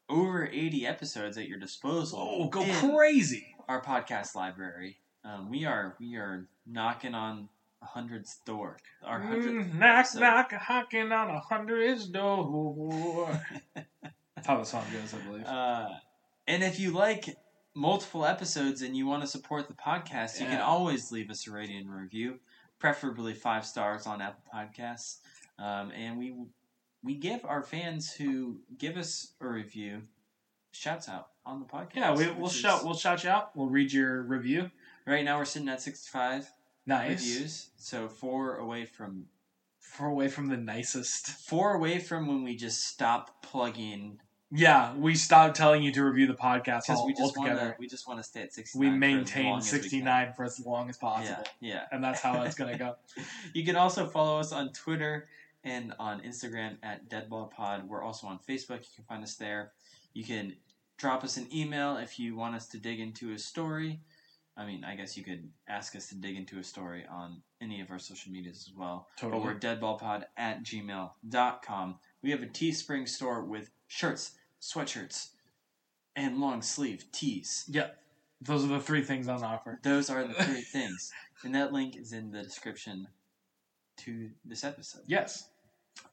[0.09, 2.19] over 80 episodes at your disposal.
[2.19, 3.55] Oh, go crazy!
[3.69, 4.97] Our podcast library.
[5.23, 7.49] Um, we are we are knocking on
[7.81, 8.77] a hundredth door.
[9.03, 9.67] Our hundredth.
[9.67, 13.39] Mm, knock, so- knock, knocking on a hundred's door.
[14.35, 15.45] That's how the song goes, I believe.
[15.45, 15.89] Uh,
[16.47, 17.35] and if you like
[17.75, 21.51] multiple episodes and you want to support the podcast, you can always leave us a
[21.51, 22.39] rating and review,
[22.79, 25.17] preferably five stars on Apple Podcasts.
[25.57, 26.35] Um, and we
[27.05, 30.01] we give our fans who give us a review
[30.71, 31.95] shouts out on the podcast.
[31.95, 32.83] yeah, we, we'll which is- shout.
[32.83, 33.55] We'll shout you out.
[33.55, 34.71] We'll read your review.
[35.07, 36.51] Right now, we're sitting at sixty-five
[36.87, 37.09] Nice.
[37.21, 39.25] reviews, so four away from
[39.79, 41.27] Far away from the nicest.
[41.29, 44.19] four away from when we just stop plugging
[44.51, 47.71] Yeah, we stopped telling you to review the podcast because we just want altogether.
[47.73, 48.87] to we just want to stay at We sixty-nine.
[48.87, 51.43] as long maintain 69 for as long as possible.
[51.61, 51.81] Yeah, yeah.
[51.91, 52.95] And that's how it's going to go.
[53.53, 55.27] You can also follow us on Twitter
[55.65, 57.87] and on Instagram at DeadballPod.
[57.87, 58.79] We're also on Facebook.
[58.81, 59.71] You can find us there.
[60.13, 60.55] You can
[60.97, 63.99] drop us an email if you want us to dig into a story.
[64.55, 67.81] I mean, I guess you could ask us to dig into a story on any
[67.81, 69.07] of our social medias as well.
[69.17, 69.41] Totally.
[69.41, 71.95] But we're deadballpod at gmail.com.
[72.21, 75.31] We have a Teespring store with shirts, sweatshirts,
[76.15, 77.65] and long sleeve tees.
[77.67, 77.97] Yep.
[78.39, 79.79] Those are the three things on offer.
[79.83, 81.11] Those are the three things.
[81.43, 83.07] And that link is in the description
[83.97, 85.01] to this episode.
[85.07, 85.49] Yes.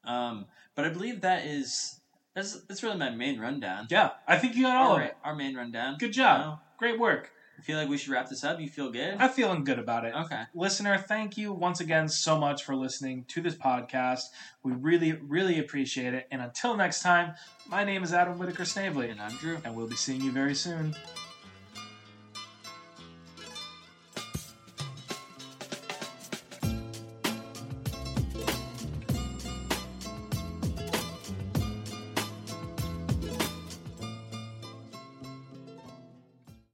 [0.05, 1.99] Um, but I believe that is
[2.35, 3.87] that's that's really my main rundown.
[3.89, 5.15] Yeah, I think you got all All of it.
[5.23, 5.97] our main rundown.
[5.97, 6.39] Good job.
[6.39, 7.31] You know, Great work.
[7.57, 8.59] I feel like we should wrap this up.
[8.59, 9.15] You feel good?
[9.19, 10.13] I'm feeling good about it.
[10.15, 10.41] Okay.
[10.55, 14.23] Listener, thank you once again so much for listening to this podcast.
[14.63, 16.27] We really, really appreciate it.
[16.31, 17.35] And until next time,
[17.69, 19.59] my name is Adam Whitaker Snavely, And I'm Drew.
[19.63, 20.95] and we'll be seeing you very soon.